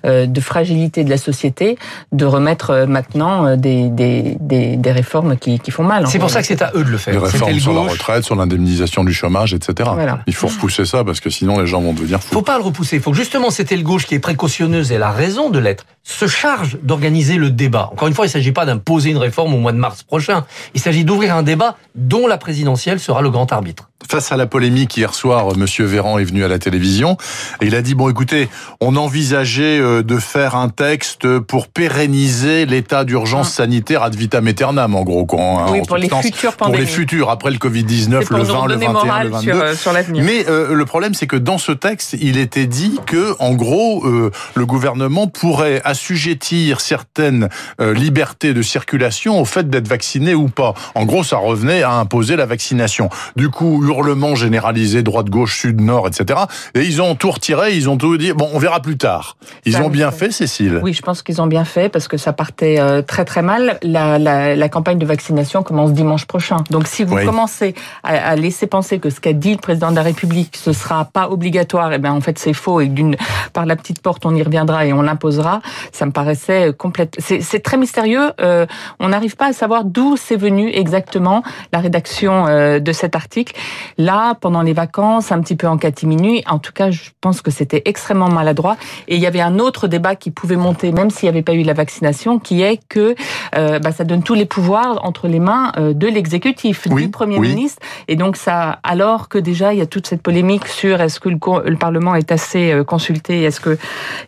euh, 0.06 0.26
de 0.28 0.42
fragilité 0.42 1.04
de 1.04 1.10
la 1.10 1.18
société 1.18 1.78
de 2.12 2.26
remettre 2.26 2.70
euh, 2.72 2.86
maintenant 2.86 3.56
des, 3.58 3.90
des, 3.90 4.38
des, 4.40 4.78
des 4.78 4.92
réformes 4.92 5.38
qui, 5.38 5.60
qui 5.60 5.72
font 5.72 5.84
mal. 5.84 6.06
C'est 6.08 6.20
pour 6.20 6.30
ça 6.30 6.42
que 6.42 6.48
c'est 6.48 6.62
à 6.62 6.72
eux 6.76 6.84
de 6.84 6.90
le 6.90 6.98
faire. 6.98 7.14
Les 7.14 7.20
C'était 7.22 7.32
réformes 7.34 7.54
le 7.54 7.60
sur 7.60 7.74
la 7.74 7.82
retraite, 7.92 8.24
sur 8.24 8.36
l'indemnisation 8.36 9.04
du 9.04 9.14
chômage, 9.14 9.54
etc. 9.54 9.90
Voilà. 9.94 10.20
Il 10.28 10.36
faut 10.36 10.48
repousser 10.48 10.86
ça 10.86 11.04
parce 11.04 11.20
que 11.20 11.30
sinon 11.30 11.60
les 11.60 11.68
gens 11.68 11.82
vont 11.82 11.94
devenir 11.94 12.22
faut 12.22 12.40
fous. 12.40 12.42
pas 12.44 12.58
le 12.58 12.64
repousser. 12.64 12.98
Il 12.98 13.02
faut 13.02 13.12
que 13.12 13.18
justement 13.18 13.50
cette 13.50 13.72
aile 13.72 13.84
gauche 13.84 14.06
qui 14.06 14.16
est 14.16 14.20
précautionneuse 14.20 14.92
et 14.92 14.96
elle 14.96 15.04
a 15.04 15.12
raison 15.12 15.50
de 15.50 15.60
l'être, 15.60 15.86
se 16.08 16.26
charge 16.26 16.78
d'organiser 16.82 17.36
le 17.36 17.52
débat. 17.52 17.90
Encore 17.92 18.08
une 18.08 18.14
fois, 18.14 18.26
il 18.26 18.30
ne 18.30 18.32
s'agit 18.32 18.54
pas 18.54 18.66
d'imposer 18.66 19.10
une 19.10 19.18
réforme 19.18 19.54
au 19.54 19.58
mois 19.58 19.74
de 19.74 19.78
mars 19.78 20.04
prochain. 20.04 20.46
Il 20.74 20.80
s'agit 20.80 21.04
d'ouvrir 21.04 21.36
un 21.36 21.44
débat 21.44 21.76
dont 21.96 22.28
la 22.28 22.38
présidentielle 22.38 23.00
sera 23.00 23.22
le 23.22 23.30
grand 23.30 23.52
arbitre. 23.52 23.90
Face 24.10 24.32
à 24.32 24.38
la 24.38 24.46
polémique 24.46 24.96
hier 24.96 25.14
soir, 25.14 25.56
Monsieur 25.58 25.86
Véran 25.86 26.18
est 26.18 26.24
venu 26.24 26.44
à 26.44 26.48
la 26.48 26.60
télévision 26.60 27.18
et 27.62 27.68
il 27.68 27.76
a 27.76 27.82
dit 27.82 27.96
bon 27.96 28.10
écoutez, 28.10 28.50
on 28.80 28.96
envisageait 28.96 29.80
euh, 29.80 30.04
de 30.04 30.18
faire 30.18 30.56
un 30.56 30.70
texte 30.70 31.40
pour 31.40 31.68
pérenniser 31.68 32.66
l'état 32.66 33.04
d'urgence 33.04 33.52
sanitaire 33.52 34.04
ad 34.04 34.16
vitam 34.16 34.48
aeternam 34.48 34.96
en 34.96 35.04
gros 35.04 35.26
quoi, 35.26 35.42
hein. 35.42 35.66
Oui, 35.72 35.82
en 35.82 35.86
pour 35.86 35.98
les 35.98 36.10
futures 36.10 36.56
pour 36.56 36.76
les 36.76 36.86
futurs 36.86 37.30
après 37.30 37.52
le 37.52 37.58
Covid 37.58 37.84
19, 37.84 38.24
C'est 38.24 38.30
pour 38.30 38.38
le 38.38 38.44
nous 38.44 38.50
20, 38.50 38.54
le 38.54 38.62
redonner 38.62 38.86
21, 38.86 38.94
le 39.02 39.06
morale 39.08 39.28
22. 39.30 39.52
sur, 39.52 39.62
euh, 39.62 39.76
sur. 39.76 39.94
Mais 40.14 40.46
euh, 40.48 40.74
le 40.74 40.86
problème, 40.86 41.14
c'est 41.14 41.28
que 41.28 41.36
dans 41.36 41.58
ce 41.58 41.72
texte, 41.72 42.16
il 42.20 42.38
était 42.38 42.68
dit 42.68 43.00
que, 43.06 43.36
en 43.40 43.54
gros, 43.54 44.06
euh, 44.06 44.32
le 44.56 44.66
gouvernement 44.66 45.28
pourrait 45.28 45.82
assujettir 45.84 46.82
certaines 46.82 47.50
euh, 47.82 47.94
libertés 47.94 48.54
de 48.54 48.62
circulation 48.62 49.40
au 49.40 49.46
fait 49.46 49.70
d'être 49.70 49.88
vacciné 49.88 50.34
ou 50.34 50.48
pas. 50.48 50.74
En 50.96 51.06
gros, 51.06 51.24
ça 51.24 51.38
revenait 51.38 51.84
à 51.84 51.94
imposer 51.94 52.36
la 52.36 52.46
vaccination. 52.46 53.10
Du 53.36 53.50
coup, 53.50 53.82
hurlement 53.98 54.36
généralisé, 54.36 55.04
droite, 55.04 55.30
gauche, 55.30 55.60
sud, 55.60 55.82
nord, 55.82 56.08
etc. 56.08 56.40
Et 56.76 56.82
ils 56.82 57.02
ont 57.02 57.16
tout 57.16 57.32
retiré, 57.32 57.76
ils 57.76 57.90
ont 57.90 57.98
tout 57.98 58.18
dit. 58.18 58.34
Bon, 58.34 58.50
on 58.54 58.60
verra 58.60 58.80
plus 58.82 58.98
tard. 58.98 59.38
Ils 59.66 59.74
Ça, 59.74 59.84
ont 59.84 59.90
bien 59.90 60.12
fait, 60.12 60.32
Cécile. 60.32 60.80
Oui, 60.84 60.94
je 60.94 61.02
pense 61.02 61.22
qu'ils 61.24 61.42
ont 61.42 61.48
bien 61.48 61.66
fait 61.66 61.90
parce 61.90 62.08
que 62.08 62.18
ça 62.18 62.34
partait 62.34 62.80
euh, 62.80 63.02
très 63.02 63.26
très 63.26 63.42
mal. 63.42 63.78
La, 63.84 64.18
la, 64.20 64.56
la 64.56 64.70
campagne 64.70 64.98
de 64.98 65.06
vaccination 65.06 65.64
commence 65.64 65.94
dimanche 65.94 66.26
prochain. 66.26 66.58
Donc 66.70 66.88
si 66.88 67.04
vous 67.04 67.16
Oui. 67.16 67.26
commencez 67.26 67.74
à, 68.04 68.30
à 68.32 68.36
laisser 68.36 68.68
penser 68.68 69.00
que 69.00 69.10
ce 69.10 69.20
qu'a 69.20 69.34
dit 69.34 69.52
le 69.54 69.58
président 69.60 69.92
de 69.92 69.96
la 69.96 70.04
République, 70.04 70.58
ce 70.58 70.74
sera 70.74 71.06
pas 71.06 71.30
obligatoire, 71.30 71.92
et 71.94 71.98
ben 72.00 72.12
en 72.12 72.22
fait 72.22 72.38
c'est 72.40 72.54
faux 72.54 72.80
et 72.82 72.88
d'une 72.88 73.16
par 73.54 73.66
la 73.66 73.76
petite 73.76 74.02
porte 74.02 74.26
on 74.26 74.36
y 74.36 74.44
reviendra 74.44 74.86
et 74.86 74.94
on 74.94 75.02
l'imposera. 75.02 75.62
Ça 75.92 76.06
me 76.06 76.12
paraissait 76.12 76.74
complète. 76.78 77.16
C'est 77.20 77.42
c'est 77.42 77.60
très 77.60 77.78
mystérieux. 77.78 78.32
Euh, 78.42 78.66
on 79.00 79.10
n'arrive 79.10 79.36
pas 79.36 79.48
à 79.48 79.54
savoir 79.54 79.84
d'où 79.86 80.16
c'est 80.18 80.36
venu 80.36 80.70
exactement 80.74 81.44
la 81.74 81.80
rédaction 81.80 82.46
euh, 82.48 82.80
de 82.80 82.92
cet 82.92 83.16
article. 83.16 83.54
Là, 83.98 84.36
pendant 84.36 84.62
les 84.62 84.74
vacances, 84.74 85.32
un 85.32 85.42
petit 85.42 85.56
peu 85.56 85.68
en 85.68 85.78
catimini. 85.78 86.44
En 86.48 86.60
tout 86.60 86.74
cas, 86.74 86.92
je 86.92 87.10
pense 87.22 87.42
que 87.42 87.52
c'était 87.52 87.82
extrêmement 87.86 88.30
maladroit. 88.30 88.78
Et 89.08 89.16
il 89.16 89.22
y 89.22 89.26
avait 89.26 89.42
un 89.42 89.60
autre 89.60 89.88
débat 89.88 90.16
qui 90.16 90.32
pouvait 90.32 90.56
monter, 90.56 90.92
même 90.92 91.10
s'il 91.10 91.28
n'y 91.28 91.30
avait 91.30 91.42
pas 91.42 91.54
eu 91.54 91.64
la 91.64 91.74
vaccination, 91.74 92.40
qui 92.40 92.62
est 92.62 92.80
que 92.90 93.16
euh, 93.56 93.80
bah, 93.80 93.92
ça 93.92 94.04
donne 94.04 94.24
tous 94.24 94.34
les 94.34 94.46
pouvoirs 94.46 95.00
entre 95.04 95.28
les 95.28 95.40
mains 95.40 95.72
euh, 95.78 95.94
de 95.94 96.08
l'exécutif, 96.08 96.88
Oui, 96.90 97.04
du 97.04 97.10
Premier 97.12 97.38
oui. 97.40 97.50
ministre. 97.50 97.82
Et 98.08 98.16
donc 98.16 98.38
ça, 98.38 98.80
alors 98.84 99.30
que 99.30 99.38
déjà 99.38 99.74
il 99.74 99.80
y 99.80 99.82
a 99.82 99.86
toute 99.86 100.08
cette 100.08 100.22
polémique 100.22 100.68
sur 100.68 101.02
est-ce 101.02 101.20
que 101.20 101.30
le, 101.30 101.38
Parlement 101.78 102.16
est 102.16 102.32
assez 102.32 102.72
euh, 102.72 102.84
consulté, 102.84 103.44
est-ce 103.44 103.60
que 103.60 103.78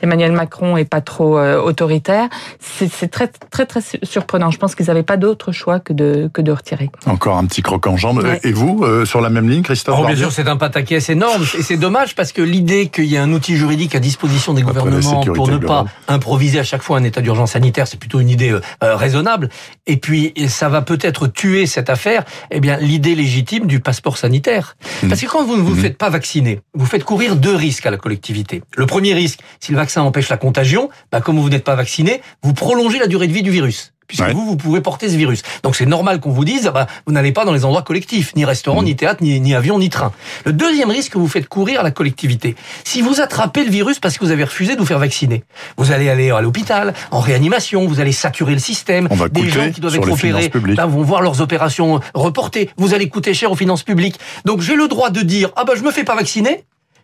Emmanuel 0.02 0.32
Macron 0.32 0.78
est 0.78 0.86
pas 0.86 1.02
trop 1.02 1.38
euh, 1.38 1.60
autoritaire, 1.62 2.30
c'est 2.60 2.90
c'est 2.92 3.08
très 3.08 3.28
très 3.28 3.66
très 3.66 3.82
surprenant. 4.04 4.52
Je 4.52 4.58
pense 4.58 4.76
qu'ils 4.76 4.88
n'avaient 4.88 5.04
pas 5.04 5.18
d'autre 5.18 5.52
choix 5.52 5.80
que 5.80 5.94
de 5.94 6.30
que 6.32 6.42
de 6.42 6.52
retirer. 6.52 6.90
Encore 7.06 7.38
un 7.38 7.46
petit 7.46 7.62
croc 7.62 7.86
en 7.88 7.98
jambe. 7.98 8.20
Ouais. 8.20 8.40
Et 8.44 8.52
vous, 8.52 8.84
euh, 8.84 9.06
sur 9.06 9.22
la 9.22 9.30
même 9.30 9.49
ligne, 9.50 9.64
Christophe 9.64 9.98
Oh, 10.00 10.06
bien 10.06 10.16
sûr, 10.16 10.32
c'est 10.32 10.48
un 10.48 10.58
pataquès 10.58 11.10
énorme. 11.10 11.44
Et 11.58 11.64
c'est 11.64 11.78
dommage 11.78 12.16
parce 12.16 12.32
que 12.32 12.42
l'idée 12.42 12.88
qu'il 12.88 13.06
y 13.06 13.16
ait 13.16 13.20
un 13.20 13.32
outil 13.34 13.56
juridique 13.56 13.96
à 13.96 14.00
disposition 14.00 14.54
des 14.54 14.62
Après 14.62 14.82
gouvernements 14.82 15.22
pour 15.22 15.48
ne 15.50 15.58
pas 15.58 15.86
improviser 16.08 16.60
à 16.60 16.64
chaque 16.64 16.82
fois 16.82 16.98
un 16.98 17.04
état 17.04 17.22
d'urgence 17.22 17.52
sanitaire, 17.52 17.88
c'est 17.88 18.00
plutôt 18.00 18.20
une 18.20 18.30
idée 18.30 18.52
euh, 18.52 18.62
euh, 18.84 18.96
raisonnable. 18.96 19.50
Et 19.88 19.98
puis, 19.98 20.34
ça 20.48 20.70
va 20.70 20.82
peut-être 20.82 21.28
tuer 21.28 21.66
cette 21.66 21.90
affaire, 21.90 22.24
eh 22.52 22.60
bien, 22.60 22.78
l'idée 22.78 23.16
légitime 23.16 23.66
du 23.66 23.80
passeport 23.80 24.18
sanitaire. 24.18 24.76
Mmh. 25.04 25.10
Parce 25.10 25.22
que 25.22 25.28
quand 25.28 25.44
vous 25.44 25.58
ne 25.58 25.62
vous 25.62 25.76
faites 25.76 25.98
pas 25.98 26.10
vacciner, 26.10 26.62
vous 26.74 26.86
faites 26.86 27.04
courir 27.04 27.36
deux 27.36 27.56
risques 27.56 27.86
à 27.86 27.92
la 27.92 27.98
collectivité. 27.98 28.62
Le 28.76 28.86
premier 28.86 29.14
risque, 29.14 29.40
si 29.60 29.72
le 29.72 29.78
vaccin 29.78 30.02
empêche 30.02 30.30
la 30.30 30.38
contagion, 30.38 30.90
bah, 31.12 31.22
comme 31.22 31.40
vous 31.40 31.50
n'êtes 31.50 31.64
pas 31.64 31.76
vacciné, 31.76 32.22
vous 32.44 32.54
prolongez 32.54 33.00
la 33.00 33.08
durée 33.08 33.28
de 33.28 33.34
vie 33.34 33.44
du 33.44 33.52
virus. 33.52 33.94
Puisque 34.10 34.24
Ouais. 34.24 34.34
vous, 34.34 34.44
vous 34.46 34.58
pouvez 34.58 34.82
porter 34.82 35.08
ce 35.08 35.16
virus. 35.16 35.44
Donc 35.64 35.76
c'est 35.76 35.86
normal 35.86 36.20
qu'on 36.20 36.32
vous 36.32 36.44
dise, 36.44 36.66
ah 36.68 36.72
bah, 36.72 36.88
vous 37.06 37.14
n'allez 37.14 37.32
pas 37.32 37.46
dans 37.46 37.54
les 37.54 37.64
endroits 37.64 37.84
collectifs, 37.84 38.36
ni 38.36 38.44
restaurant, 38.44 38.84
ni 38.84 38.96
théâtre, 38.96 39.24
ni, 39.24 39.40
ni 39.40 39.54
avion, 39.56 39.80
ni 39.80 39.90
train. 39.90 40.12
Le 40.46 40.52
deuxième 40.52 40.90
risque 40.90 41.14
que 41.14 41.20
vous 41.20 41.28
faites 41.28 41.48
courir 41.48 41.80
à 41.80 41.84
la 41.84 41.92
collectivité, 41.92 42.56
si 42.84 43.02
vous 43.02 43.22
attrapez 43.22 43.64
le 43.64 43.70
virus 43.70 44.00
parce 44.00 44.18
que 44.18 44.26
vous 44.26 44.32
avez 44.32 44.44
refusé 44.44 44.74
de 44.74 44.80
vous 44.80 44.86
faire 44.86 45.00
vacciner, 45.00 45.44
vous 45.78 45.92
allez 45.92 46.10
aller 46.10 46.32
à 46.32 46.42
l'hôpital, 46.42 46.94
en 47.12 47.20
réanimation, 47.20 47.86
vous 47.88 48.00
allez 48.00 48.12
saturer 48.12 48.54
le 48.54 48.60
système, 48.60 49.08
On 49.12 49.16
va 49.16 49.30
des 49.30 49.48
gens 49.48 49.72
qui 49.72 49.80
doivent 49.80 49.96
être 49.96 50.12
opérés 50.12 50.52
là, 50.76 50.88
vont 50.88 51.04
voir 51.04 51.22
leurs 51.22 51.40
opérations 51.42 52.00
reportées, 52.16 52.72
vous 52.78 52.96
allez 52.96 53.10
coûter 53.10 53.36
cher 53.36 53.52
aux 53.52 53.56
finances 53.56 53.84
publiques. 53.84 54.20
Donc 54.44 54.62
j'ai 54.62 54.76
le 54.76 54.88
droit 54.88 55.12
de 55.12 55.22
dire, 55.22 55.52
ah 55.56 55.66
bah 55.66 55.74
je 55.78 55.84
me 55.84 55.92
fais 55.92 56.04
pas 56.04 56.16
vacciner, 56.16 56.64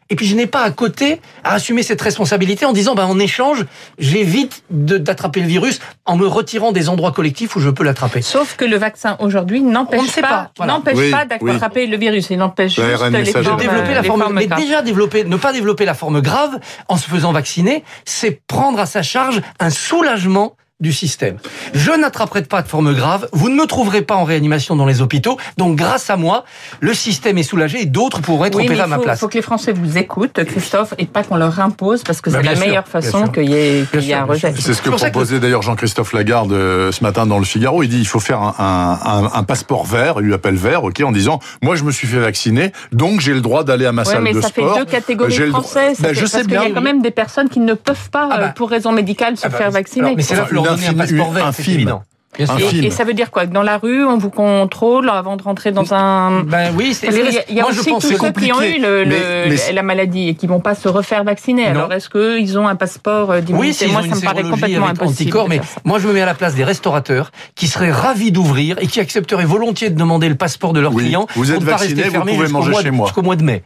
et 0.10 0.16
puis 0.16 0.26
je 0.26 0.36
n'ai 0.36 0.48
pas 0.48 0.62
à 0.62 0.72
côté 0.72 1.20
à 1.44 1.54
assumer 1.54 1.82
cette 1.84 2.02
responsabilité 2.02 2.66
en 2.66 2.74
disant, 2.74 2.96
bah, 2.96 3.06
en 3.08 3.18
échange, 3.20 3.66
j'évite 3.98 4.64
de- 4.70 4.98
d'attraper 4.98 5.42
le 5.42 5.48
virus 5.48 5.80
en 6.06 6.16
me 6.18 6.28
retirant 6.28 6.72
des 6.72 6.90
endroits 6.90 7.12
collectifs 7.12 7.56
où 7.56 7.60
je 7.60 7.70
peux 7.70 7.84
l'attraper. 7.84 8.22
Sauf 8.22 8.56
que 8.56 8.66
le 8.66 8.78
vaccin 8.78 9.18
aujourd'hui 9.20 9.62
n'empêche 9.62 10.16
pas, 10.16 10.22
pas, 10.22 10.52
voilà. 10.58 10.74
n'empêche 10.74 10.98
Oui, 10.98 11.12
pas 11.12 11.26
oui. 11.42 11.52
d'attraper 11.52 11.88
le 11.88 11.98
virus. 11.98 12.28
Il 12.30 12.42
empêche 12.42 12.78
L'ARN 12.78 13.16
juste 13.16 13.36
les 13.38 13.44
formes, 13.44 13.60
développer 13.60 13.94
la 13.94 14.02
les 14.02 14.08
forme, 14.08 14.34
mais 14.34 14.48
graves. 14.48 14.60
déjà 14.62 14.82
développer, 14.82 15.24
ne 15.24 15.38
pas 15.38 15.54
développer 15.54 15.86
la 15.86 15.94
forme 15.94 16.22
grave 16.22 16.60
en 16.88 16.98
se 16.98 17.10
faisant 17.10 17.32
vacciner, 17.32 17.84
c'est 18.06 18.42
prendre 18.48 18.80
à 18.80 18.86
sa 18.86 19.02
charge 19.02 19.42
un 19.60 19.70
soulagement 19.70 20.56
du 20.82 20.92
système. 20.92 21.38
Je 21.74 21.92
n'attraperai 21.92 22.42
pas 22.44 22.62
de 22.62 22.68
forme 22.68 22.94
grave, 22.94 23.30
vous 23.32 23.48
ne 23.50 23.56
me 23.56 23.66
trouverez 23.66 24.02
pas 24.02 24.16
en 24.16 24.26
réanimation 24.26 24.76
dans 24.76 24.86
les 24.86 25.02
hôpitaux, 25.02 25.38
donc 25.58 25.78
grâce 25.78 26.10
à 26.10 26.18
moi, 26.18 26.44
le 26.82 26.94
système 26.94 27.38
est 27.38 27.44
soulagé 27.44 27.82
et 27.84 27.86
d'autres 27.86 28.20
pourront 28.22 28.44
être 28.44 28.58
Oui, 28.58 28.66
opérés 28.66 28.82
à 28.82 28.86
il 28.86 28.90
ma 28.90 28.98
faut, 28.98 29.04
place. 29.04 29.20
faut 29.22 29.30
que 29.30 29.36
les 29.36 29.42
Français 29.42 29.72
vous 29.72 29.98
écoutent, 29.98 30.44
Christophe, 30.44 30.94
et 30.98 31.06
pas 31.06 31.24
qu'on 31.24 31.38
leur 31.38 31.62
impose, 31.62 32.04
parce 32.04 32.20
que 32.20 32.30
Bah, 32.30 32.40
c'est 32.42 32.48
la 32.50 32.56
sûr, 32.58 32.66
meilleure 32.68 32.88
façon 32.90 33.28
qu'il 33.30 33.50
y 33.50 33.54
ait, 33.54 33.80
y 33.94 33.98
ait 33.98 34.02
sûr, 34.02 34.18
un 34.18 34.24
rejet. 34.26 34.54
C'est 34.60 34.74
ce 34.74 34.82
que 34.82 34.90
proposait 34.90 35.40
d'ailleurs 35.40 35.62
Jean-Christophe 35.62 36.12
Lagarde 36.12 36.52
euh, 36.52 36.92
ce 36.92 37.02
matin 37.06 37.26
dans 37.26 37.40
le 37.40 37.46
Figaro. 37.46 37.82
Il 37.82 37.88
dit 37.88 38.00
il 38.00 38.08
faut 38.08 38.20
faire 38.20 38.42
un, 38.42 38.54
un- 38.60 39.24
un- 39.28 39.32
un 39.34 39.44
passeport 39.44 39.86
vert, 39.86 40.16
il 40.20 40.28
l'appelle 40.28 40.56
vert, 40.56 40.84
ok, 40.84 41.00
en 41.06 41.14
disant 41.14 41.40
moi 41.64 41.78
je 41.78 41.86
me 41.86 41.92
suis 41.92 42.06
fait 42.08 42.20
vacciner, 42.20 42.74
donc 42.92 43.22
j'ai 43.22 43.34
le 43.34 43.40
droit 43.42 43.64
d'aller 43.64 43.86
à 43.86 43.94
ma 43.94 44.02
Ouais, 44.04 44.12
salle 44.14 44.24
mais 44.24 44.34
de 44.34 44.42
ça 44.42 44.50
sport. 44.50 44.74
fait 44.74 44.80
deux 44.82 44.86
catégories 44.92 45.32
J'ai 45.32 45.46
le 45.46 45.52
droit- 45.52 45.62
français. 45.62 45.94
Ben, 46.02 46.14
je 46.14 46.20
parce 46.20 46.32
sais 46.34 46.40
qu'il 46.40 46.48
bien. 46.50 46.64
y 46.64 46.72
a 46.72 46.72
quand 46.72 46.82
même 46.82 47.02
des 47.02 47.12
personnes 47.12 47.48
qui 47.48 47.62
ne 47.62 47.76
peuvent 47.76 48.10
pas, 48.10 48.28
Ah 48.30 48.38
bah. 48.38 48.44
euh, 48.48 48.50
pour 48.50 48.70
raison 48.70 48.92
médicale, 48.92 49.38
se 49.38 49.46
Ah 49.46 49.50
bah, 49.50 49.58
faire 49.58 49.72
vacciner. 49.72 50.08
alors, 50.08 50.18
mais 50.18 50.65
donner 50.66 50.88
un 50.88 50.94
passeport 50.94 51.32
vert, 51.32 51.50
c'est 51.54 51.68
évident. 51.72 52.04
Et, 52.38 52.44
et 52.86 52.92
ça 52.92 53.06
veut 53.06 53.14
dire 53.14 53.32
quoi? 53.32 53.48
Que 53.48 53.54
dans 53.54 53.64
la 53.64 53.78
rue, 53.78 54.04
on 54.04 54.18
vous 54.18 54.30
contrôle 54.30 55.10
avant 55.10 55.38
de 55.38 55.42
rentrer 55.44 55.72
dans 55.72 55.94
un... 55.94 56.42
Ben 56.44 56.74
oui, 56.76 56.94
c'est 56.94 57.08
il 57.08 57.56
y 57.56 57.60
a 57.60 57.64
moi, 57.64 57.72
aussi 57.72 57.86
tous 57.90 58.02
ceux 58.02 58.18
qui 58.34 58.52
ont 58.52 58.62
eu 58.62 58.78
le- 58.78 59.06
Mais- 59.06 59.46
le- 59.46 59.56
mais- 59.56 59.72
la 59.72 59.84
maladie 59.84 60.28
et 60.28 60.36
qui 60.36 60.46
vont 60.46 60.60
pas 60.60 60.76
se 60.76 60.90
refaire 60.90 61.24
vacciner. 61.24 61.64
Non. 61.70 61.70
Alors 61.86 61.94
est-ce 61.94 62.10
qu'ils 62.10 62.60
ont 62.60 62.68
un 62.68 62.76
passeport 62.76 63.32
euh, 63.32 63.38
Oui, 63.38 63.42
d'immunité 63.46 63.86
s'ils 63.86 63.92
Moi, 63.94 64.02
ont 64.02 64.04
ça 64.04 64.10
une 64.10 64.16
me 64.16 64.22
paraît 64.22 64.44
complètement 64.44 64.88
avec 64.88 65.02
impossible. 65.02 65.30
anticorps, 65.30 65.48
mais 65.48 65.62
moi 65.86 65.98
je 66.00 66.10
me 66.10 66.12
mets 66.14 66.20
à 66.24 66.26
la 66.26 66.34
place 66.34 66.56
des 66.56 66.66
restaurateurs 66.66 67.32
qui 67.56 67.68
seraient 67.68 67.94
ravis 67.94 68.34
d'ouvrir 68.34 68.76
et 68.82 68.88
qui 68.88 69.00
accepteraient 69.00 69.46
volontiers 69.46 69.90
de 69.90 69.96
demander 69.98 70.28
le 70.28 70.36
passeport 70.36 70.74
de 70.74 70.82
leurs 70.82 70.94
Oui, 70.94 71.06
clients 71.06 71.28
vous 71.38 71.52
êtes 71.52 71.56
pour 71.60 71.64
ne 71.64 71.70
pas 71.72 71.78
vacciné, 71.78 71.94
rester 72.02 72.10
vous 72.10 72.16
fermés 72.16 72.34
pouvez 72.34 72.46
jusqu'au 72.48 72.58
manger 72.60 72.72
mois 72.72 72.82
chez 72.82 72.86
de- 72.88 72.92
moi. 72.92 73.06
jusqu'au 73.08 73.22
mois 73.22 73.36
de 73.38 73.44
mai. 73.44 73.64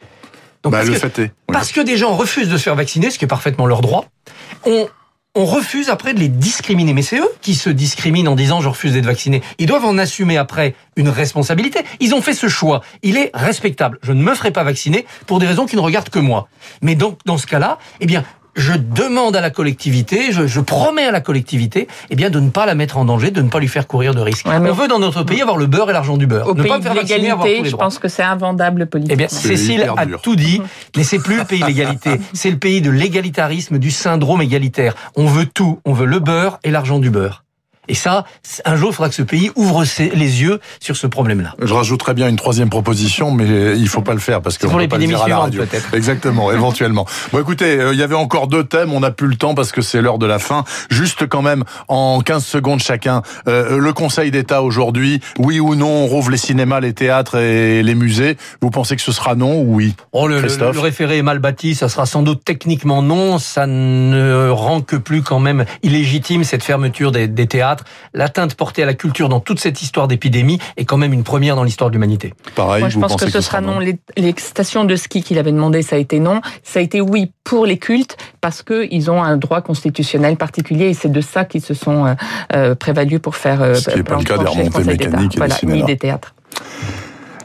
Donc, 0.62 0.74
Bah, 0.74 0.80
parce, 0.80 0.90
le 0.90 0.94
que, 0.94 1.00
fait 1.00 1.20
est. 1.20 1.22
oui. 1.24 1.30
parce 1.54 1.72
que 1.72 1.82
des 1.82 1.98
gens 1.98 2.14
refusent 2.14 2.50
de 2.50 2.58
se 2.58 2.62
faire 2.64 2.76
vacciner, 2.76 3.10
ce 3.10 3.18
qui 3.18 3.26
est 3.26 3.30
parfaitement 3.30 3.66
leur 3.66 3.82
droit, 3.82 4.06
on, 4.66 4.88
on 5.36 5.46
refuse 5.46 5.90
après 5.90 6.14
de 6.14 6.20
les 6.20 6.28
discriminer. 6.28 6.94
Mais 6.94 7.02
c'est 7.02 7.20
eux 7.20 7.30
qui 7.42 7.56
se 7.56 7.70
discriminent 7.70 8.32
en 8.32 8.36
disant 8.36 8.62
je 8.62 8.70
refuse 8.70 8.94
d'être 8.94 9.06
vacciné. 9.06 9.42
Ils 9.58 9.68
doivent 9.68 9.86
en 9.86 9.98
assumer 9.98 10.38
après 10.38 10.76
une 10.96 11.10
responsabilité. 11.10 11.82
Ils 12.00 12.14
ont 12.14 12.22
fait 12.22 12.34
ce 12.34 12.48
choix. 12.48 12.82
Il 13.04 13.18
est 13.18 13.32
respectable. 13.34 14.00
Je 14.02 14.12
ne 14.12 14.22
me 14.22 14.34
ferai 14.34 14.52
pas 14.52 14.64
vacciner 14.64 15.06
pour 15.28 15.40
des 15.40 15.48
raisons 15.48 15.66
qui 15.66 15.76
ne 15.76 15.82
regardent 15.82 16.10
que 16.10 16.20
moi. 16.20 16.48
Mais 16.82 16.96
donc, 16.96 17.20
dans 17.26 17.38
ce 17.38 17.48
cas-là, 17.48 17.78
eh 18.00 18.06
bien, 18.06 18.24
je 18.60 18.74
demande 18.74 19.36
à 19.36 19.42
la 19.42 19.50
collectivité, 19.50 20.32
je, 20.32 20.46
je 20.48 20.60
promets 20.60 21.06
à 21.06 21.12
la 21.12 21.22
collectivité, 21.22 21.88
eh 22.10 22.16
bien, 22.16 22.30
de 22.30 22.40
ne 22.40 22.50
pas 22.50 22.66
la 22.66 22.76
mettre 22.76 22.98
en 22.98 23.06
danger, 23.06 23.32
de 23.32 23.42
ne 23.42 23.50
pas 23.50 23.60
lui 23.60 23.68
faire 23.68 23.88
courir 23.88 24.14
de 24.14 24.22
risques. 24.22 24.46
Ouais, 24.48 24.58
On 24.58 24.74
veut 24.74 24.88
dans 24.88 25.00
notre 25.00 25.24
pays 25.24 25.42
avoir 25.42 25.58
le 25.58 25.66
beurre 25.66 25.90
et 25.90 25.94
l'argent 25.94 26.18
du 26.18 26.28
beurre. 26.28 26.48
Au 26.48 26.54
ne 26.54 26.62
pays 26.62 26.70
pas 26.72 26.80
de 26.80 26.90
l'égalité, 26.90 27.60
les 27.62 27.66
je 27.66 27.72
droits. 27.72 27.86
pense 27.86 28.00
que 28.00 28.08
c'est 28.08 28.24
invendable 28.24 28.84
Eh 28.84 28.86
politiquement. 28.86 29.18
bien, 29.18 29.28
C'est 29.30 29.48
Cécile 29.56 29.90
a 29.98 30.06
dur. 30.06 30.22
tout 30.22 30.36
dit, 30.36 30.62
mais 30.96 31.04
c'est 31.04 31.20
plus 31.20 31.38
le 31.38 31.46
pays 31.46 31.62
de 31.62 31.66
l'égalité, 31.68 32.12
c'est 32.34 32.52
le 32.52 32.58
pays 32.58 32.82
de 32.82 32.90
l'égalitarisme, 32.92 33.80
du 33.80 33.92
syndrome 33.92 34.42
égalitaire. 34.42 34.94
On 35.16 35.26
veut 35.26 35.46
tout, 35.46 35.80
on 35.86 35.94
veut 35.94 36.06
le 36.06 36.20
beurre 36.20 36.60
et 36.64 36.72
l'argent 36.72 37.00
du 37.00 37.10
beurre. 37.10 37.44
Et 37.90 37.96
ça, 37.96 38.24
un 38.66 38.76
jour, 38.76 38.92
il 38.92 38.96
faudra 38.96 39.10
que 39.10 39.16
ce 39.16 39.24
pays 39.24 39.52
ouvre 39.56 39.84
ses- 39.84 40.10
les 40.12 40.42
yeux 40.42 40.60
sur 40.80 40.96
ce 40.96 41.08
problème-là. 41.08 41.56
Je 41.62 41.74
rajouterais 41.74 42.14
bien 42.14 42.28
une 42.30 42.36
troisième 42.38 42.70
proposition, 42.70 43.32
mais 43.32 43.76
il 43.78 43.88
faut 43.90 44.02
pas 44.02 44.14
le 44.14 44.20
faire 44.20 44.42
parce 44.42 44.58
que 44.58 44.62
C'est 44.62 44.68
pour 44.68 44.78
peut 44.80 44.88
pas 44.88 44.96
le 44.98 45.02
l'épidémie 45.02 45.14
dire 45.16 45.24
à 45.24 45.28
la 45.28 45.36
suivante, 45.36 45.44
radio. 45.46 45.64
peut-être. 45.66 45.94
Exactement, 45.96 46.52
éventuellement. 46.54 47.06
Bon, 47.34 47.40
écoutez, 47.40 47.80
euh, 47.80 47.94
il 47.94 48.00
y 48.00 48.04
avait 48.04 48.16
encore 48.16 48.48
deux 48.48 48.64
thèmes, 48.64 48.94
on 48.94 49.00
n'a 49.02 49.12
plus 49.12 49.28
le 49.28 49.36
temps 49.36 49.56
parce 49.56 49.72
que 49.72 49.82
c'est 49.82 50.02
l'heure 50.02 50.20
de 50.20 50.26
la 50.28 50.40
fin. 50.40 50.64
Juste 50.90 51.28
quand 51.28 51.42
même, 51.42 51.64
en 51.88 52.22
15 52.22 52.46
secondes 52.46 52.80
chacun, 52.80 53.24
euh, 53.48 53.78
le 53.80 53.92
Conseil 53.94 54.32
d'État 54.32 54.62
aujourd'hui, 54.62 55.20
oui 55.40 55.60
ou 55.60 55.74
non, 55.76 55.90
on 55.90 56.06
rouvre 56.06 56.30
les 56.30 56.38
cinémas, 56.38 56.80
les 56.80 56.94
théâtres 56.94 57.38
et 57.38 57.82
les 57.82 57.96
musées. 57.96 58.38
Vous 58.62 58.70
pensez 58.70 58.96
que 58.96 59.02
ce 59.02 59.12
sera 59.12 59.34
non 59.36 59.60
ou 59.62 59.76
oui 59.76 59.96
Oh, 60.12 60.28
le, 60.28 60.36
le- 60.36 60.42
Christophe? 60.42 60.76
le 60.76 60.80
référé 60.82 61.18
est 61.18 61.24
mal 61.24 61.40
bâti, 61.40 61.74
ça 61.76 61.90
sera 61.90 62.06
sans 62.06 62.22
doute 62.22 62.44
techniquement 62.46 63.02
non, 63.02 63.40
ça 63.40 63.66
ne 63.68 64.50
rend 64.50 64.82
que 64.82 64.96
plus 64.96 65.22
quand 65.24 65.40
même 65.40 65.66
illégitime 65.84 66.44
cette 66.44 66.64
fermeture 66.64 67.12
des, 67.12 67.28
des 67.28 67.48
théâtres. 67.48 67.79
L'atteinte 68.14 68.56
portée 68.56 68.84
à 68.84 68.86
la 68.86 68.94
culture 68.94 69.30
dans 69.30 69.40
toute 69.40 69.60
cette 69.60 69.82
histoire 69.82 70.08
d'épidémie 70.08 70.60
est 70.78 70.86
quand 70.86 70.98
même 70.98 71.14
une 71.14 71.24
première 71.24 71.56
dans 71.56 71.64
l'histoire 71.64 71.90
de 71.90 71.96
l'humanité. 71.96 72.34
Pareil, 72.56 72.82
Moi, 72.82 72.90
je 72.90 72.96
vous 72.96 73.02
pense 73.02 73.16
que 73.16 73.30
ce 73.30 73.42
sera 73.42 73.62
non. 73.62 73.80
Les, 73.80 73.98
les 74.18 74.34
stations 74.38 74.84
de 74.86 74.96
ski 74.96 75.24
qu'il 75.24 75.38
avait 75.38 75.52
demandé, 75.52 75.82
ça 75.82 75.96
a 75.96 76.00
été 76.00 76.20
non. 76.20 76.42
Ça 76.64 76.80
a 76.80 76.82
été 76.84 77.02
oui 77.02 77.32
pour 77.44 77.66
les 77.66 77.78
cultes 77.78 78.18
parce 78.42 78.62
que 78.62 78.88
ils 78.92 79.10
ont 79.10 79.22
un 79.24 79.38
droit 79.38 79.62
constitutionnel 79.62 80.38
particulier 80.38 80.86
et 80.90 80.94
c'est 80.94 81.12
de 81.12 81.22
ça 81.22 81.46
qu'ils 81.46 81.62
se 81.64 81.74
sont 81.74 82.06
euh, 82.06 82.14
euh, 82.54 82.76
prévalus 82.76 83.20
pour 83.20 83.36
faire. 83.36 83.62
euh, 83.62 83.76
Ce 83.76 83.90
qui 83.90 84.00
est 84.00 84.04
pas 84.04 84.18
le 84.18 84.24
cas 84.24 84.38
des 84.38 84.46
remontées 84.46 84.84
mécaniques 84.84 85.34
et 85.34 85.36
des 85.36 85.38
voilà, 85.38 85.56
cinémas. 85.56 85.78
ni 85.78 85.84
des 85.84 85.98
théâtres. 85.98 86.34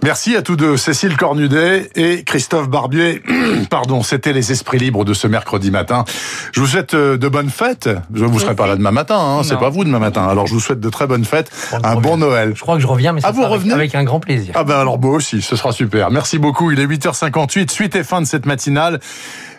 Merci 0.04 0.36
à 0.36 0.42
tous 0.42 0.56
deux, 0.56 0.76
Cécile 0.76 1.16
Cornudet 1.16 1.88
et 1.94 2.24
Christophe 2.24 2.68
Barbier. 2.68 3.22
Pardon, 3.70 4.02
c'était 4.02 4.34
les 4.34 4.52
esprits 4.52 4.78
libres 4.78 5.02
de 5.06 5.14
ce 5.14 5.26
mercredi 5.26 5.70
matin. 5.70 6.04
Je 6.52 6.60
vous 6.60 6.66
souhaite 6.66 6.92
euh, 6.92 7.16
de 7.16 7.26
bonnes 7.26 7.48
fêtes. 7.48 7.88
Je 8.12 8.26
vous 8.26 8.38
serai 8.38 8.54
pas 8.54 8.66
là 8.66 8.76
demain 8.76 8.90
matin, 8.90 9.16
hein, 9.18 9.42
c'est 9.44 9.56
pas 9.58 9.70
vous 9.70 9.82
demain 9.82 9.98
matin. 10.00 10.28
Alors 10.28 10.46
je 10.46 10.52
vous 10.52 10.60
souhaite 10.60 10.80
de 10.80 10.90
très 10.90 11.06
bonnes 11.06 11.24
fêtes, 11.24 11.50
un 11.82 11.96
bon. 11.96 12.18
Noël. 12.18 12.52
Je 12.54 12.60
crois 12.60 12.74
que 12.76 12.82
je 12.82 12.86
reviens, 12.86 13.14
mais 13.14 13.22
ça 13.22 13.28
Ah, 13.28 13.32
vous 13.32 13.40
avec- 13.40 13.52
revenez 13.54 13.72
avec 13.72 13.94
un 13.94 14.04
grand 14.04 14.20
plaisir. 14.20 14.52
Ah 14.56 14.62
ben 14.64 14.76
alors 14.78 15.00
moi 15.00 15.12
aussi, 15.12 15.40
ce 15.40 15.56
sera 15.56 15.72
super. 15.72 16.10
Merci 16.10 16.36
beaucoup. 16.38 16.70
Il 16.70 16.80
est 16.80 16.86
8h58, 16.86 17.70
suite 17.70 17.96
et 17.96 18.04
fin 18.04 18.20
de 18.20 18.26
cette 18.26 18.44
matinale. 18.44 19.00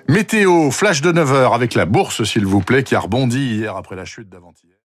Météo, 0.08 0.70
flash 0.70 1.02
de 1.02 1.12
9h 1.12 1.56
avec 1.56 1.74
la 1.74 1.88
bourse, 1.88 2.24
s'il 2.24 2.46
vous 2.46 2.62
plaît, 2.62 2.84
qui 2.84 2.94
a 2.94 3.00
rebondi 3.00 3.56
hier 3.56 3.76
après 3.76 3.96
la 3.96 4.06
chute 4.06 4.30
d'avant-hier. 4.30 4.72